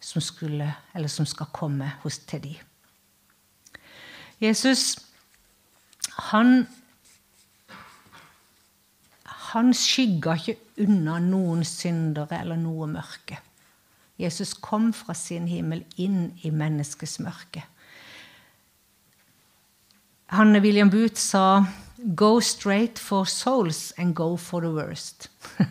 som, 0.01 0.23
skulle, 0.23 0.73
som 1.07 1.27
skal 1.27 1.53
komme 1.53 1.93
hos 2.03 2.19
til 2.27 2.43
dem. 2.43 2.72
Jesus, 4.43 4.97
han 6.33 6.67
han 9.53 9.75
skygga 9.77 10.35
ikke 10.39 10.55
unna 10.87 11.19
noen 11.21 11.61
syndere 11.69 12.39
eller 12.41 12.57
noe 12.57 12.87
mørke. 12.89 13.37
Jesus 14.21 14.55
kom 14.55 14.93
fra 14.97 15.15
sin 15.19 15.49
himmel 15.51 15.83
inn 16.01 16.31
i 16.43 16.51
menneskets 16.55 17.19
mørke. 17.21 17.65
Hanne 20.33 20.63
William 20.65 20.91
Booth 20.91 21.21
sa 21.21 21.67
'Go 22.17 22.41
straight 22.41 22.99
for 22.99 23.25
souls 23.25 23.93
and 23.99 24.15
go 24.15 24.37
for 24.37 24.61
the 24.61 24.73
worst'. 24.73 25.29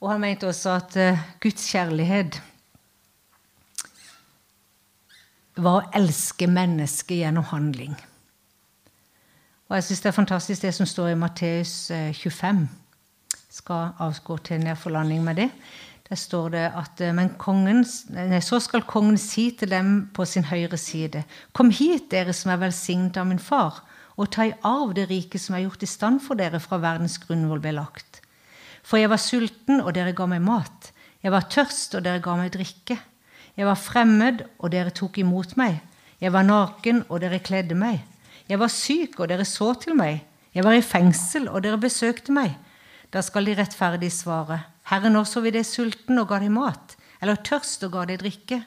Og 0.00 0.10
han 0.10 0.20
mente 0.20 0.48
også 0.48 0.70
at 0.70 0.96
uh, 0.96 1.18
Guds 1.40 1.70
kjærlighet 1.70 2.42
var 5.62 5.80
å 5.80 5.90
elske 5.96 6.48
mennesket 6.50 7.22
gjennom 7.22 7.46
handling. 7.50 7.96
Og 9.70 9.76
jeg 9.78 9.86
syns 9.86 10.02
det 10.02 10.10
er 10.10 10.16
fantastisk 10.16 10.64
det 10.66 10.74
som 10.74 10.88
står 10.88 11.12
i 11.12 11.18
Matteus 11.20 11.74
25. 11.90 12.64
Jeg 13.30 13.58
skal 13.60 13.92
avgå 14.02 14.36
til 14.46 14.64
nedforlanding 14.64 15.22
med 15.26 15.38
det. 15.42 15.48
Der 16.10 16.18
står 16.18 16.48
det 16.50 16.64
at 16.74 17.00
eh, 17.00 17.14
men 17.14 17.28
kongen, 17.38 17.84
så 18.42 18.58
skal 18.58 18.82
kongen 18.82 19.18
si 19.18 19.52
til 19.54 19.70
dem 19.70 20.10
på 20.14 20.24
sin 20.26 20.44
høyre 20.44 20.76
side.: 20.76 21.22
Kom 21.52 21.70
hit, 21.70 22.10
dere 22.10 22.32
som 22.34 22.50
er 22.50 22.58
velsignet 22.64 23.16
av 23.16 23.28
min 23.30 23.38
far, 23.38 23.84
og 24.16 24.32
ta 24.34 24.48
i 24.48 24.56
arv 24.66 24.94
det 24.94 25.06
rike 25.10 25.38
som 25.38 25.54
er 25.54 25.68
gjort 25.68 25.86
i 25.86 25.90
stand 25.90 26.18
for 26.24 26.34
dere 26.34 26.58
fra 26.60 26.80
verdens 26.82 27.18
grunnvoll 27.22 27.62
ble 27.62 27.76
lagt. 27.78 28.22
For 28.82 28.98
jeg 28.98 29.10
var 29.10 29.22
sulten, 29.22 29.80
og 29.80 29.94
dere 29.94 30.12
ga 30.12 30.26
meg 30.26 30.42
mat. 30.42 30.90
Jeg 31.22 31.30
var 31.30 31.46
tørst, 31.46 31.94
og 31.94 32.02
dere 32.02 32.22
ga 32.24 32.34
meg 32.36 32.50
drikke. 32.58 32.98
Jeg 33.60 33.68
var 33.68 33.76
fremmed, 33.76 34.38
og 34.56 34.70
dere 34.72 34.88
tok 34.88 35.18
imot 35.20 35.50
meg. 35.60 35.82
Jeg 36.16 36.32
var 36.32 36.46
naken, 36.48 37.02
og 37.12 37.18
dere 37.20 37.42
kledde 37.44 37.76
meg. 37.76 37.98
Jeg 38.48 38.56
var 38.56 38.72
syk, 38.72 39.18
og 39.20 39.28
dere 39.28 39.44
så 39.44 39.74
til 39.82 39.98
meg. 39.98 40.22
Jeg 40.56 40.64
var 40.64 40.78
i 40.78 40.80
fengsel, 40.80 41.44
og 41.52 41.60
dere 41.66 41.76
besøkte 41.82 42.32
meg. 42.32 42.54
Da 43.12 43.20
skal 43.20 43.44
de 43.44 43.58
rettferdig 43.58 44.08
svare. 44.16 44.62
Herre, 44.88 45.12
nå 45.12 45.26
så 45.28 45.44
vi 45.44 45.52
deg 45.52 45.68
sulten 45.68 46.22
og 46.22 46.30
ga 46.32 46.40
deg 46.40 46.54
mat? 46.54 46.96
Eller 47.20 47.36
tørst 47.44 47.84
og 47.84 47.92
ga 47.98 48.06
deg 48.08 48.22
drikke? 48.24 48.62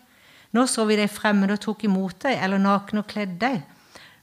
Når 0.53 0.69
så 0.69 0.85
vi 0.85 0.99
deg 1.01 1.09
fremmed 1.09 1.55
og 1.55 1.63
tok 1.65 1.87
imot 1.89 2.19
deg, 2.27 2.37
eller 2.37 2.61
naken 2.61 3.01
og 3.01 3.09
kledde 3.09 3.41
deg? 3.41 3.63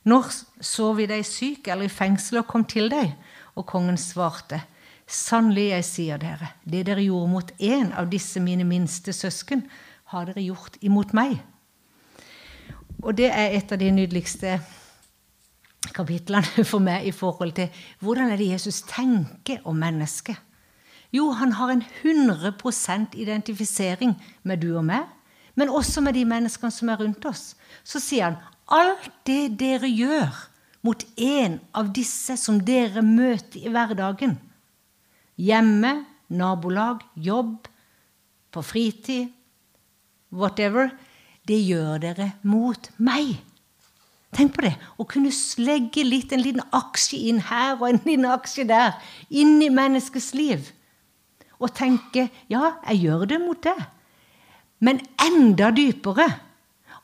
Når 0.06 0.30
så 0.62 0.92
vi 0.94 1.11
deg 1.11 1.26
syk 1.26 1.66
eller 1.66 1.90
i 1.90 1.92
fengsel 1.98 2.44
og 2.44 2.46
kom 2.54 2.62
til 2.62 2.87
deg? 2.94 3.16
Og 3.59 3.66
kongen 3.66 3.98
svarte, 3.98 4.62
Sannelig, 5.11 5.72
jeg 5.72 5.85
sier 5.88 6.18
dere, 6.22 6.52
det 6.62 6.85
dere 6.87 7.02
gjorde 7.02 7.30
mot 7.33 7.48
en 7.59 7.88
av 7.98 8.06
disse 8.12 8.38
mine 8.38 8.62
minste 8.62 9.11
søsken, 9.11 9.64
har 10.11 10.27
dere 10.29 10.42
gjort 10.42 10.79
imot 10.83 11.14
meg? 11.16 11.38
Og 13.01 13.16
det 13.16 13.31
er 13.31 13.57
et 13.57 13.73
av 13.73 13.81
de 13.81 13.90
nydeligste 13.94 14.59
kapitlene 15.96 16.64
for 16.70 16.83
meg 16.85 17.07
i 17.09 17.14
forhold 17.14 17.55
til 17.57 17.83
hvordan 18.03 18.33
er 18.33 18.40
det 18.40 18.51
Jesus 18.53 18.83
tenker 18.88 19.62
om 19.68 19.79
mennesket. 19.81 20.37
Jo, 21.11 21.33
han 21.35 21.57
har 21.59 21.73
en 21.73 21.83
100% 22.05 23.16
identifisering 23.18 24.14
med 24.46 24.62
du 24.62 24.77
og 24.77 24.85
meg, 24.87 25.09
men 25.59 25.73
også 25.73 26.03
med 26.05 26.14
de 26.14 26.23
menneskene 26.29 26.70
som 26.70 26.92
er 26.92 27.01
rundt 27.01 27.25
oss. 27.27 27.57
Så 27.83 27.99
sier 28.03 28.29
han 28.29 28.38
alt 28.70 29.11
det 29.27 29.57
dere 29.59 29.90
gjør 29.90 30.46
mot 30.87 31.03
en 31.18 31.59
av 31.77 31.90
disse 31.92 32.37
som 32.40 32.61
dere 32.64 33.03
møter 33.03 33.59
i 33.59 33.73
hverdagen, 33.73 34.38
hjemme, 35.40 36.05
nabolag, 36.31 37.03
jobb, 37.16 37.66
på 38.51 38.62
fritid, 38.66 39.29
whatever, 40.30 40.90
det 41.48 41.58
gjør 41.66 42.00
dere 42.02 42.32
mot 42.46 42.90
meg. 42.98 43.38
Tenk 44.36 44.54
på 44.54 44.62
det. 44.62 44.74
Å 45.00 45.06
kunne 45.10 45.32
legge 45.62 46.04
litt, 46.06 46.32
en 46.32 46.42
liten 46.44 46.62
aksje 46.76 47.18
inn 47.30 47.40
her 47.48 47.74
og 47.80 47.88
en 47.88 48.02
liten 48.04 48.28
aksje 48.30 48.66
der, 48.68 48.94
inn 49.28 49.58
i 49.62 49.70
menneskets 49.74 50.30
liv. 50.38 50.70
Og 51.60 51.72
tenke 51.76 52.28
ja, 52.48 52.76
jeg 52.86 53.02
gjør 53.06 53.26
det 53.32 53.40
mot 53.42 53.58
det. 53.64 53.76
Men 54.80 55.02
enda 55.20 55.68
dypere, 55.76 56.28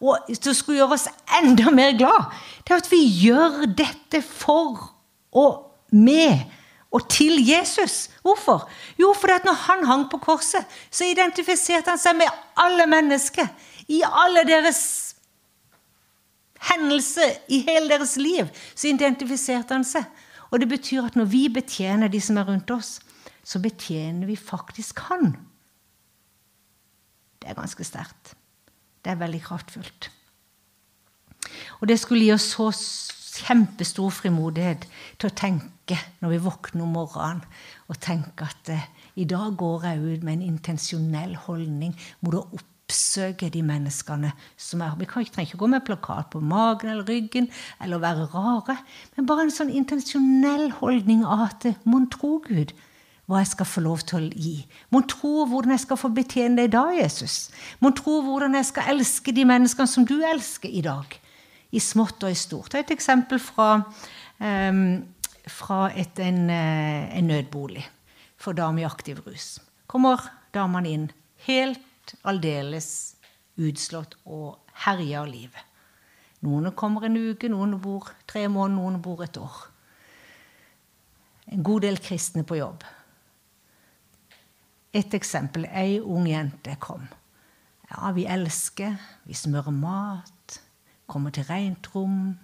og 0.00 0.28
som 0.36 0.54
skulle 0.56 0.80
gjøre 0.80 0.96
oss 0.96 1.08
enda 1.38 1.72
mer 1.74 1.96
glad, 1.98 2.30
det 2.64 2.72
er 2.74 2.82
at 2.82 2.90
vi 2.92 3.02
gjør 3.04 3.66
dette 3.76 4.22
for 4.24 4.92
og 5.36 5.92
med 5.92 6.46
og 6.94 7.08
til 7.10 7.40
Jesus. 7.48 8.10
Hvorfor? 8.22 8.68
Jo, 8.98 9.14
fordi 9.18 9.32
at 9.32 9.44
når 9.44 9.52
han 9.52 9.84
hang 9.86 10.04
på 10.10 10.20
korset, 10.22 10.64
så 10.90 11.04
identifiserte 11.04 11.90
han 11.90 12.00
seg 12.00 12.16
med 12.16 12.30
alle 12.56 12.86
mennesker. 12.86 13.48
I 13.88 14.02
alle 14.06 14.44
deres 14.46 14.80
hendelser 16.70 17.36
i 17.52 17.60
hele 17.66 17.90
deres 17.90 18.16
liv, 18.16 18.48
så 18.74 18.88
identifiserte 18.88 19.74
han 19.74 19.84
seg. 19.86 20.06
Og 20.50 20.62
det 20.62 20.68
betyr 20.70 21.08
at 21.08 21.18
når 21.18 21.28
vi 21.30 21.46
betjener 21.52 22.08
de 22.08 22.20
som 22.22 22.38
er 22.38 22.48
rundt 22.48 22.70
oss, 22.70 22.98
så 23.46 23.60
betjener 23.62 24.26
vi 24.26 24.36
faktisk 24.38 25.02
han. 25.10 25.34
Det 27.42 27.50
er 27.50 27.58
ganske 27.58 27.84
sterkt. 27.86 28.34
Det 29.04 29.12
er 29.12 29.20
veldig 29.20 29.42
kraftfullt. 29.44 30.10
Og 31.80 31.88
det 31.88 31.98
skulle 32.00 32.24
gi 32.26 32.32
oss 32.34 32.48
så 32.56 32.70
kjempestor 33.36 34.12
frimodighet 34.14 34.86
til 35.20 35.30
å 35.30 35.36
tenke 35.36 35.98
når 36.22 36.32
vi 36.34 36.44
våkner 36.46 36.86
om 36.86 36.94
morgenen, 36.96 37.42
og 37.86 38.00
tenke 38.02 38.48
at 38.48 38.72
eh, 38.72 38.88
i 39.16 39.26
dag 39.28 39.54
går 39.58 39.86
jeg 39.86 40.00
ut 40.02 40.24
med 40.26 40.38
en 40.38 40.48
intensjonell 40.54 41.36
holdning 41.46 41.94
mot 42.24 42.34
å 42.36 42.42
oppsøke 42.58 43.48
de 43.52 43.62
menneskene 43.66 44.32
som 44.60 44.82
er 44.82 44.96
Vi 44.98 45.06
trenger 45.06 45.46
ikke 45.46 45.62
gå 45.62 45.70
med 45.70 45.86
plakat 45.86 46.30
på 46.32 46.40
magen 46.40 46.90
eller 46.90 47.06
ryggen 47.08 47.48
eller 47.82 48.02
være 48.02 48.28
rare, 48.34 48.78
men 49.16 49.26
bare 49.26 49.46
en 49.46 49.54
sånn 49.54 49.70
intensjonell 49.70 50.70
holdning 50.80 51.24
av 51.24 51.46
at 51.50 51.70
eh, 51.70 51.80
mon 51.84 52.10
tro 52.10 52.38
Gud 52.46 52.74
hva 53.26 53.40
jeg 53.42 53.50
skal 53.56 53.66
få 53.66 53.82
lov 53.82 54.02
til 54.06 54.20
å 54.20 54.34
gi. 54.38 54.58
Mon 54.94 55.02
tro 55.10 55.48
hvordan 55.50 55.74
jeg 55.74 55.82
skal 55.82 55.98
få 55.98 56.12
betjene 56.14 56.60
deg 56.60 56.70
da, 56.76 56.84
Jesus. 56.94 57.48
Mon 57.82 57.94
tro 57.94 58.20
hvordan 58.22 58.54
jeg 58.54 58.68
skal 58.68 58.92
elske 58.92 59.34
de 59.34 59.42
menneskene 59.48 59.90
som 59.90 60.06
du 60.06 60.20
elsker 60.22 60.70
i 60.70 60.84
dag 60.86 61.16
i 61.70 61.80
smått 61.82 62.24
og 62.24 62.32
i 62.32 62.38
stort. 62.38 62.74
Et 62.74 62.90
eksempel 62.94 63.40
fra, 63.42 63.70
um, 64.38 65.02
fra 65.50 65.80
et, 65.94 66.18
en, 66.22 66.50
eh, 66.50 67.18
en, 67.18 67.26
nødbolig 67.26 67.84
for 68.36 68.56
damer 68.56 68.84
i 68.84 68.88
aktiv 68.88 69.20
rus. 69.26 69.58
Kommer 69.86 70.22
damene 70.54 70.92
inn 70.92 71.06
helt 71.46 72.14
aldeles 72.26 73.16
utslått 73.56 74.16
og 74.24 74.58
herja 74.86 75.22
av 75.22 75.30
livet. 75.30 75.62
Noen 76.46 76.70
kommer 76.76 77.06
en 77.06 77.16
uke, 77.16 77.48
noen 77.48 77.78
bor 77.80 78.10
tre 78.28 78.44
måneder, 78.46 78.76
noen 78.76 79.00
bor 79.02 79.22
et 79.24 79.38
år. 79.40 79.56
En 81.46 81.62
god 81.62 81.86
del 81.86 81.98
kristne 82.02 82.44
på 82.46 82.58
jobb. 82.58 82.84
Et 84.96 85.14
eksempel. 85.14 85.66
Ei 85.70 85.98
ung 86.00 86.26
jente 86.28 86.76
kom. 86.80 87.06
Ja, 87.90 88.10
vi 88.12 88.26
elsker, 88.26 88.96
vi 89.28 89.36
smører 89.36 89.74
mat, 89.74 90.60
Komme 91.06 91.30
til 91.30 91.46
rent 91.46 91.86
rom, 91.94 92.36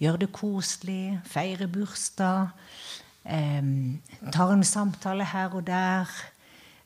gjøre 0.00 0.22
det 0.24 0.32
koselig, 0.32 1.20
feire 1.24 1.68
bursdag. 1.68 2.48
Eh, 3.24 3.62
tar 4.32 4.52
en 4.52 4.64
samtale 4.64 5.24
her 5.24 5.54
og 5.54 5.66
der. 5.66 6.08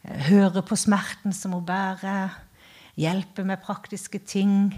Eh, 0.05 0.27
høre 0.31 0.63
på 0.63 0.77
smerten 0.77 1.33
som 1.33 1.53
hun 1.53 1.67
bærer. 1.67 2.41
Hjelpe 2.97 3.45
med 3.45 3.63
praktiske 3.63 4.19
ting. 4.19 4.75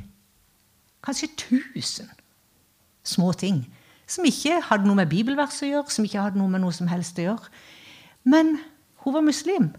Kanskje 1.03 1.29
tusen 1.37 2.11
små 3.07 3.33
ting 3.33 3.65
som 4.07 4.27
ikke 4.27 4.61
hadde 4.69 4.87
noe 4.87 4.99
med 5.01 5.11
bibelvers 5.11 5.59
å 5.63 5.69
gjøre, 5.71 5.91
som 5.91 6.07
ikke 6.07 6.23
hadde 6.23 6.39
noe 6.39 6.51
med 6.51 6.63
noe 6.63 6.75
som 6.75 6.87
helst 6.91 7.19
å 7.19 7.27
gjøre. 7.27 7.51
Men 8.27 8.57
hun 9.03 9.17
var 9.17 9.27
muslim. 9.27 9.73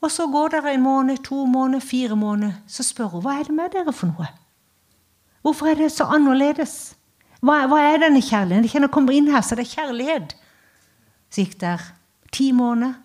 Og 0.00 0.10
så 0.10 0.26
går 0.30 0.56
det 0.56 0.62
en 0.72 0.82
måned, 0.82 1.22
to 1.26 1.44
måneder, 1.46 1.84
fire 1.84 2.16
måneder. 2.16 2.56
Så 2.66 2.86
spør 2.86 3.12
hun 3.14 3.24
hva 3.24 3.36
er 3.38 3.46
det 3.46 3.54
med 3.54 3.74
dere 3.76 3.94
for 3.94 4.10
noe. 4.10 4.30
Hvorfor 5.42 5.70
er 5.70 5.78
det 5.80 5.92
så 5.92 6.04
annerledes? 6.12 6.94
Hva, 7.40 7.64
hva 7.70 7.80
er 7.88 8.02
denne 8.02 8.20
kjærligheten? 8.20 8.82
Når 8.82 8.90
jeg 8.90 8.94
kommer 8.94 9.16
inn 9.16 9.30
her, 9.32 9.40
så 9.44 9.56
det 9.56 9.64
er 9.64 9.74
kjærlighet. 9.74 10.34
Så 11.32 11.44
gikk 11.44 11.60
der 11.62 11.84
ti 12.32 12.50
måneder. 12.52 12.98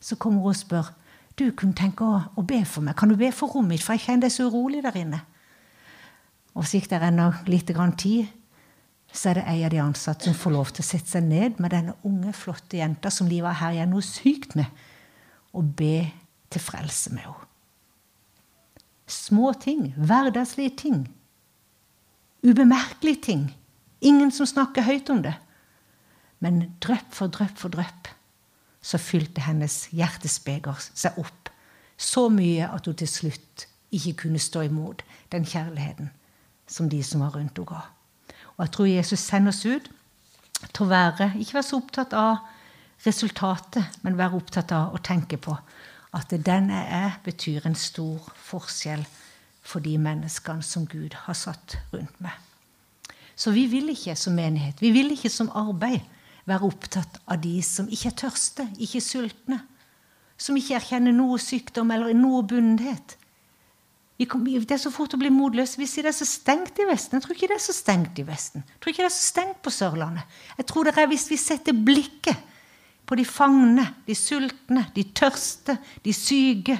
Så 0.00 0.16
kommer 0.20 0.44
hun 0.44 0.52
og 0.52 0.56
spør 0.56 0.92
du 1.38 1.48
kunne 1.58 1.74
tenke 1.74 2.06
å, 2.06 2.20
å, 2.38 2.42
be 2.46 2.60
for 2.68 2.84
meg. 2.86 2.94
Kan 2.98 3.10
du 3.10 3.16
be 3.18 3.30
for 3.34 3.50
rommet 3.50 3.74
mitt, 3.74 3.82
for 3.82 3.96
jeg 3.96 4.04
kjenner 4.06 4.28
det 4.28 4.34
så 4.36 4.46
urolig 4.46 4.84
der 4.84 4.98
inne. 5.00 5.20
Og 6.54 6.62
så 6.62 6.78
gikk 6.78 6.92
det 6.92 7.00
ennå 7.02 7.30
lite 7.50 7.74
grann 7.74 7.96
tid. 7.98 8.28
Så 9.10 9.32
er 9.32 9.40
det 9.40 9.46
ei 9.50 9.64
av 9.66 9.72
de 9.74 9.80
ansatte 9.82 10.28
som 10.28 10.36
får 10.38 10.54
lov 10.54 10.70
til 10.74 10.84
å 10.84 10.86
sette 10.86 11.10
seg 11.10 11.26
ned 11.26 11.58
med 11.62 11.74
denne 11.74 11.96
unge, 12.06 12.34
flotte 12.38 12.78
jenta 12.78 13.10
som 13.14 13.30
livet 13.30 13.58
har 13.58 13.74
her 13.74 13.90
noe 13.90 14.02
sykt 14.06 14.54
med, 14.58 14.70
og 15.54 15.74
be 15.78 16.06
til 16.54 16.62
frelse 16.62 17.10
med 17.14 17.26
henne. 17.26 17.50
Små 19.10 19.50
ting, 19.60 19.90
hverdagslige 19.98 20.78
ting 20.80 21.02
ubemerkelige 22.44 23.22
ting. 23.22 23.44
Ingen 24.00 24.32
som 24.32 24.46
snakker 24.46 24.84
høyt 24.84 25.10
om 25.10 25.22
det. 25.24 25.34
Men 26.44 26.74
drypp 26.84 27.14
for 27.16 27.32
drypp 27.32 27.56
for 27.58 27.72
drypp 27.72 28.10
så 28.84 29.00
fylte 29.00 29.40
hennes 29.46 29.86
hjertespeger 29.96 30.76
seg 30.92 31.16
opp 31.20 31.48
så 31.96 32.26
mye 32.28 32.66
at 32.68 32.86
hun 32.88 32.96
til 33.00 33.08
slutt 33.08 33.66
ikke 33.94 34.24
kunne 34.24 34.42
stå 34.42 34.66
imot 34.66 35.04
den 35.32 35.46
kjærligheten 35.46 36.10
som 36.68 36.90
de 36.90 37.00
som 37.04 37.22
var 37.22 37.36
rundt 37.36 37.56
henne, 37.56 37.68
ga. 37.68 37.80
Og 38.56 38.64
jeg 38.64 38.72
tror 38.74 38.90
Jesus 38.90 39.20
sender 39.20 39.54
oss 39.54 39.64
ut 39.64 39.88
til 40.72 40.84
å 40.84 40.90
være, 40.90 41.32
ikke 41.38 41.58
være 41.58 41.68
så 41.68 41.80
opptatt 41.80 42.14
av 42.16 42.44
resultatet, 43.04 43.98
men 44.02 44.18
være 44.18 44.38
opptatt 44.38 44.72
av 44.72 44.94
å 44.94 45.02
tenke 45.04 45.38
på 45.38 45.56
at 46.14 46.30
den 46.46 46.70
jeg 46.70 46.86
er, 46.94 47.16
betyr 47.24 47.66
en 47.66 47.78
stor 47.78 48.28
forskjell 48.46 49.02
for 49.64 49.84
de 49.84 49.96
menneskene 49.98 50.64
som 50.64 50.84
Gud 50.86 51.16
har 51.24 51.36
satt 51.38 51.78
rundt 51.92 52.18
meg. 52.22 52.36
Så 53.34 53.50
vi 53.54 53.64
vil 53.66 53.88
ikke 53.90 54.14
som 54.18 54.36
menighet, 54.36 54.78
vi 54.82 54.92
vil 54.94 55.10
ikke 55.14 55.32
som 55.32 55.50
arbeid 55.56 56.04
være 56.46 56.68
opptatt 56.68 57.18
av 57.26 57.40
de 57.42 57.56
som 57.64 57.88
ikke 57.90 58.12
er 58.12 58.18
tørste, 58.20 58.66
ikke 58.76 59.00
er 59.00 59.06
sultne, 59.06 59.60
som 60.36 60.56
ikke 60.58 60.76
erkjenner 60.78 61.14
noe 61.14 61.38
sykdom 61.40 61.90
eller 61.94 62.14
noe 62.16 62.42
bundethet. 62.46 63.16
Det 64.14 64.70
er 64.70 64.78
så 64.78 64.92
fort 64.94 65.16
å 65.16 65.18
bli 65.18 65.30
motløse. 65.34 65.78
Vi 65.80 65.88
sier 65.90 66.06
det 66.06 66.12
er 66.12 66.20
så 66.20 66.28
stengt 66.28 66.78
i 66.78 66.86
Vesten. 66.86 67.18
Jeg 67.18 67.24
tror 67.24 67.34
ikke 67.34 67.48
det 67.50 67.56
er 67.56 67.64
så 67.64 67.74
stengt 67.74 68.18
i 68.22 68.26
Vesten. 68.28 68.62
Jeg 68.62 68.78
tror 68.78 68.92
ikke 68.92 69.02
det 69.02 69.08
er 69.08 69.16
så 69.16 69.26
stengt 69.32 69.62
på 69.64 69.72
Sørlandet. 69.74 70.36
Jeg 70.60 70.68
tror 70.70 70.86
det 70.86 70.94
er 70.94 71.08
hvis 71.10 71.26
vi 71.32 71.38
setter 71.40 71.74
blikket 71.74 72.52
på 73.04 73.18
de 73.18 73.24
fangne, 73.26 73.88
de 74.06 74.14
sultne, 74.16 74.84
de 74.94 75.04
tørste, 75.16 75.74
de 76.04 76.14
syke, 76.14 76.78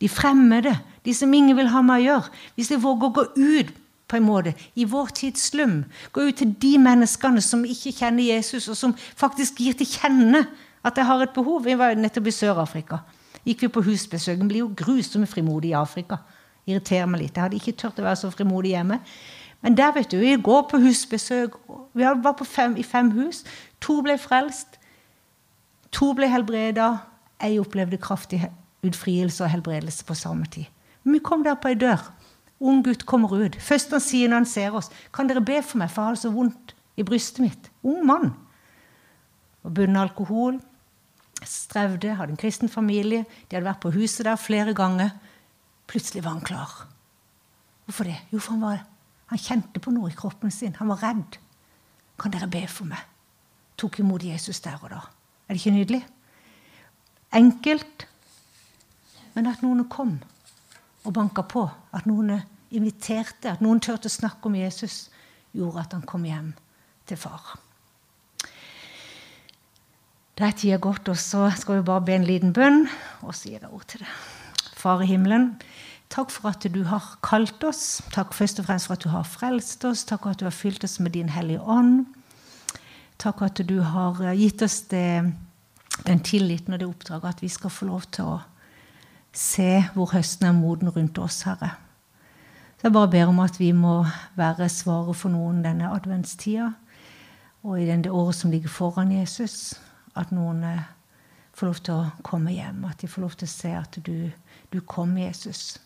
de 0.00 0.08
fremmede, 0.08 0.72
de 1.04 1.14
som 1.16 1.32
ingen 1.34 1.56
vil 1.56 1.70
ha 1.72 1.82
med 1.84 2.00
å 2.00 2.04
gjøre. 2.04 2.32
Hvis 2.56 2.70
jeg 2.72 2.82
våger 2.82 3.08
å 3.08 3.14
gå 3.16 3.24
ut 3.36 3.70
på 4.10 4.18
en 4.18 4.26
måte, 4.26 4.54
i 4.74 4.84
vår 4.90 5.12
tids 5.14 5.50
slum, 5.52 5.84
gå 6.12 6.26
ut 6.28 6.40
til 6.40 6.52
de 6.62 6.74
menneskene 6.82 7.42
som 7.44 7.62
ikke 7.64 7.94
kjenner 7.94 8.26
Jesus, 8.26 8.66
og 8.68 8.76
som 8.78 8.96
faktisk 9.16 9.62
gir 9.62 9.78
til 9.78 9.86
kjenne 9.86 10.44
at 10.84 10.96
jeg 10.96 11.06
har 11.06 11.22
et 11.22 11.34
behov. 11.34 11.64
Vi 11.64 11.76
var 11.78 11.98
nettopp 11.98 12.30
i 12.30 12.34
Sør-Afrika. 12.34 13.00
Gikk 13.46 13.66
vi 13.66 13.72
på 13.72 13.84
husbesøk. 13.84 14.40
Blir 14.48 14.64
jo 14.64 14.72
grusomt 14.76 15.28
frimodig 15.30 15.72
i 15.72 15.78
Afrika. 15.78 16.20
Irriterer 16.68 17.08
meg 17.08 17.24
litt. 17.24 17.36
Jeg 17.36 17.46
hadde 17.46 17.60
ikke 17.60 17.76
turt 17.78 18.00
å 18.00 18.06
være 18.06 18.20
så 18.20 18.32
frimodig 18.34 18.74
hjemme. 18.74 19.00
Men 19.60 19.76
der, 19.76 19.92
vet 19.96 20.10
du, 20.12 20.18
vi 20.20 20.34
går 20.40 20.66
på 20.70 20.80
husbesøk. 20.80 21.56
Vi 21.96 22.04
var 22.24 22.44
fem, 22.48 22.76
i 22.80 22.84
fem 22.84 23.12
hus. 23.16 23.44
To 23.84 24.00
ble 24.04 24.16
frelst. 24.20 24.80
To 25.96 26.12
ble 26.16 26.28
helbreda. 26.32 26.94
Jeg 27.40 27.60
opplevde 27.60 28.00
kraftig 28.00 28.42
utfrielse 28.86 29.44
og 29.44 29.52
helbredelse 29.52 30.04
på 30.08 30.16
samme 30.16 30.48
tid. 30.52 30.68
Vi 31.04 31.18
kom 31.18 31.44
der 31.44 31.54
på 31.54 31.70
ei 31.70 31.78
dør. 31.78 32.02
Ung 32.60 32.82
gutt 32.84 33.06
kommer 33.08 33.32
ut. 33.32 33.56
Først 33.56 33.94
han 33.94 34.02
sier 34.04 34.28
når 34.28 34.42
han 34.42 34.46
ser 34.46 34.74
oss, 34.76 34.90
'Kan 35.12 35.28
dere 35.28 35.40
be 35.40 35.62
for 35.62 35.78
meg, 35.78 35.90
for 35.90 36.02
jeg 36.02 36.06
har 36.06 36.14
det 36.14 36.22
så 36.22 36.30
vondt 36.30 36.74
i 36.96 37.02
brystet 37.02 37.40
mitt?' 37.40 37.70
Ung 37.82 38.06
mann. 38.06 38.34
Og 39.64 39.74
bundet 39.74 40.00
alkohol. 40.00 40.60
Strevde, 41.44 42.14
hadde 42.14 42.30
en 42.30 42.36
kristen 42.36 42.68
familie. 42.68 43.24
De 43.48 43.56
hadde 43.56 43.64
vært 43.64 43.80
på 43.80 43.92
huset 43.92 44.24
der 44.24 44.36
flere 44.36 44.74
ganger. 44.74 45.10
Plutselig 45.86 46.24
var 46.24 46.30
han 46.30 46.40
klar. 46.40 46.86
Hvorfor 47.86 48.04
det? 48.04 48.16
Jo, 48.32 48.38
for 48.38 48.52
han, 48.52 48.60
var, 48.60 48.84
han 49.26 49.38
kjente 49.38 49.80
på 49.80 49.90
noe 49.90 50.10
i 50.10 50.14
kroppen 50.14 50.50
sin. 50.50 50.76
Han 50.78 50.88
var 50.88 51.02
redd. 51.02 51.38
Kan 52.18 52.30
dere 52.30 52.46
be 52.46 52.66
for 52.68 52.84
meg? 52.84 53.00
Tok 53.76 53.98
imot 53.98 54.22
Jesus 54.22 54.60
der 54.60 54.76
og 54.82 54.90
da. 54.90 55.00
Er 55.48 55.56
det 55.56 55.62
ikke 55.62 55.74
nydelig? 55.74 56.06
Enkelt, 57.32 58.06
men 59.34 59.46
at 59.46 59.62
noen 59.62 59.88
kom 59.88 60.18
og 61.04 61.14
banka 61.16 61.44
på. 61.48 61.64
At 61.96 62.06
noen 62.08 62.36
inviterte, 62.70 63.50
at 63.52 63.64
noen 63.64 63.80
turte 63.82 64.10
å 64.10 64.12
snakke 64.12 64.50
om 64.50 64.58
Jesus, 64.58 65.08
gjorde 65.56 65.84
at 65.84 65.96
han 65.96 66.06
kom 66.06 66.24
hjem 66.28 66.52
til 67.08 67.18
far. 67.18 67.56
Da 70.38 70.48
er 70.48 70.56
tida 70.56 70.78
gått, 70.80 71.08
og 71.12 71.18
så 71.20 71.50
skal 71.58 71.80
vi 71.80 71.88
bare 71.90 72.04
be 72.06 72.14
en 72.16 72.24
liten 72.24 72.54
bønn, 72.56 72.86
og 73.26 73.34
så 73.36 73.50
gir 73.50 73.58
jeg 73.60 73.72
ord 73.74 73.88
til 73.90 74.04
deg. 74.04 74.14
Far 74.80 75.02
i 75.04 75.10
himmelen, 75.10 75.50
takk 76.08 76.30
for 76.32 76.48
at 76.48 76.64
du 76.72 76.80
har 76.88 77.10
kalt 77.26 77.60
oss. 77.68 78.00
Takk 78.14 78.32
først 78.32 78.62
og 78.62 78.70
fremst 78.70 78.88
for 78.88 78.96
at 78.96 79.04
du 79.04 79.10
har 79.12 79.26
frelst 79.28 79.84
oss. 79.84 80.06
Takk 80.08 80.24
for 80.24 80.32
at 80.32 80.40
du 80.40 80.46
har 80.46 80.56
fylt 80.56 80.86
oss 80.86 80.96
med 81.04 81.12
din 81.12 81.28
Hellige 81.34 81.60
Ånd. 81.60 82.06
Takk 83.20 83.42
for 83.42 83.50
at 83.50 83.60
du 83.68 83.76
har 83.84 84.22
gitt 84.38 84.64
oss 84.64 84.78
det, 84.88 85.28
den 86.06 86.24
tilliten 86.24 86.72
og 86.72 86.80
det 86.80 86.88
oppdraget 86.88 87.34
at 87.34 87.44
vi 87.44 87.52
skal 87.52 87.74
få 87.74 87.90
lov 87.90 88.08
til 88.08 88.30
å 88.32 88.38
se 89.32 89.84
hvor 89.94 90.12
høsten 90.14 90.48
er 90.48 90.56
moden 90.56 90.90
rundt 90.94 91.18
oss, 91.18 91.42
Herre. 91.46 91.74
Så 92.80 92.88
jeg 92.88 92.92
bare 92.96 93.10
ber 93.12 93.28
om 93.28 93.42
at 93.44 93.58
vi 93.60 93.72
må 93.76 94.06
være 94.40 94.68
svaret 94.72 95.16
for 95.16 95.32
noen 95.32 95.60
denne 95.64 95.90
adventstida 95.92 96.70
og 97.62 97.76
i 97.76 97.84
det 97.84 98.08
året 98.08 98.34
som 98.34 98.50
ligger 98.50 98.72
foran 98.72 99.12
Jesus 99.12 99.74
at 100.16 100.32
noen 100.32 100.64
eh, 100.64 100.88
får 101.52 101.68
lov 101.68 101.80
til 101.84 101.94
å 101.98 102.24
komme 102.24 102.54
hjem. 102.54 102.86
At 102.88 103.02
de 103.02 103.10
får 103.10 103.24
lov 103.26 103.36
til 103.36 103.48
å 103.50 103.52
se 103.52 103.72
at 103.76 103.98
du, 104.06 104.30
du 104.72 104.80
kom, 104.80 105.12
Jesus. 105.20 105.76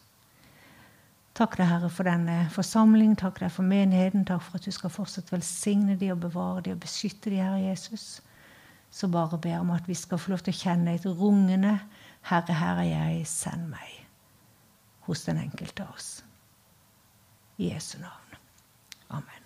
Takk 1.34 1.57
deg, 1.59 1.66
Herre, 1.66 1.90
for 1.90 2.07
denne 2.07 2.45
forsamlingen. 2.55 3.18
Takk 3.18 3.40
deg 3.42 3.51
for 3.51 3.66
menigheten. 3.66 4.22
Takk 4.28 4.45
for 4.47 4.61
at 4.61 4.68
du 4.68 4.74
skal 4.74 4.92
fortsatt 4.95 5.32
velsigne 5.34 5.99
de 5.99 6.12
og 6.14 6.22
bevare 6.22 6.62
de 6.62 6.76
og 6.76 6.82
beskytte 6.84 7.32
de, 7.32 7.42
Herre 7.42 7.64
Jesus. 7.64 8.20
Så 8.95 9.11
bare 9.11 9.40
ber 9.42 9.59
om 9.59 9.74
at 9.74 9.88
vi 9.90 9.99
skal 9.99 10.20
få 10.22 10.30
lov 10.30 10.45
til 10.47 10.55
å 10.55 10.61
kjenne 10.61 10.95
et 10.95 11.09
rungende 11.11 11.80
'Herre, 12.25 12.55
her 12.55 12.79
er 12.81 12.89
jeg, 12.89 13.27
send 13.27 13.68
meg' 13.68 14.07
hos 15.05 15.27
den 15.27 15.37
enkelte 15.37 15.85
av 15.85 15.93
oss. 15.93 16.25
I 17.59 17.75
Jesu 17.75 17.99
navn. 18.01 18.39
Amen. 19.12 19.43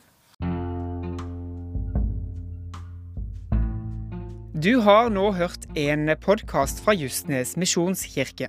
Du 4.55 4.79
har 4.81 5.11
nå 5.11 5.33
hørt 5.35 5.66
en 5.74 6.07
podkast 6.22 6.79
fra 6.85 6.95
Justnes 6.95 7.57
misjonskirke. 7.59 8.47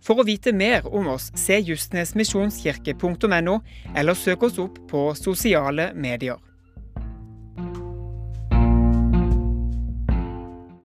For 0.00 0.16
å 0.16 0.24
vite 0.24 0.56
mer 0.56 0.88
om 0.88 1.12
oss, 1.12 1.28
se 1.36 1.60
justnesmisjonskirke.no, 1.60 3.60
eller 3.92 4.14
søk 4.16 4.48
oss 4.48 4.56
opp 4.62 4.80
på 4.88 5.12
sosiale 5.20 5.92
medier. 5.92 6.40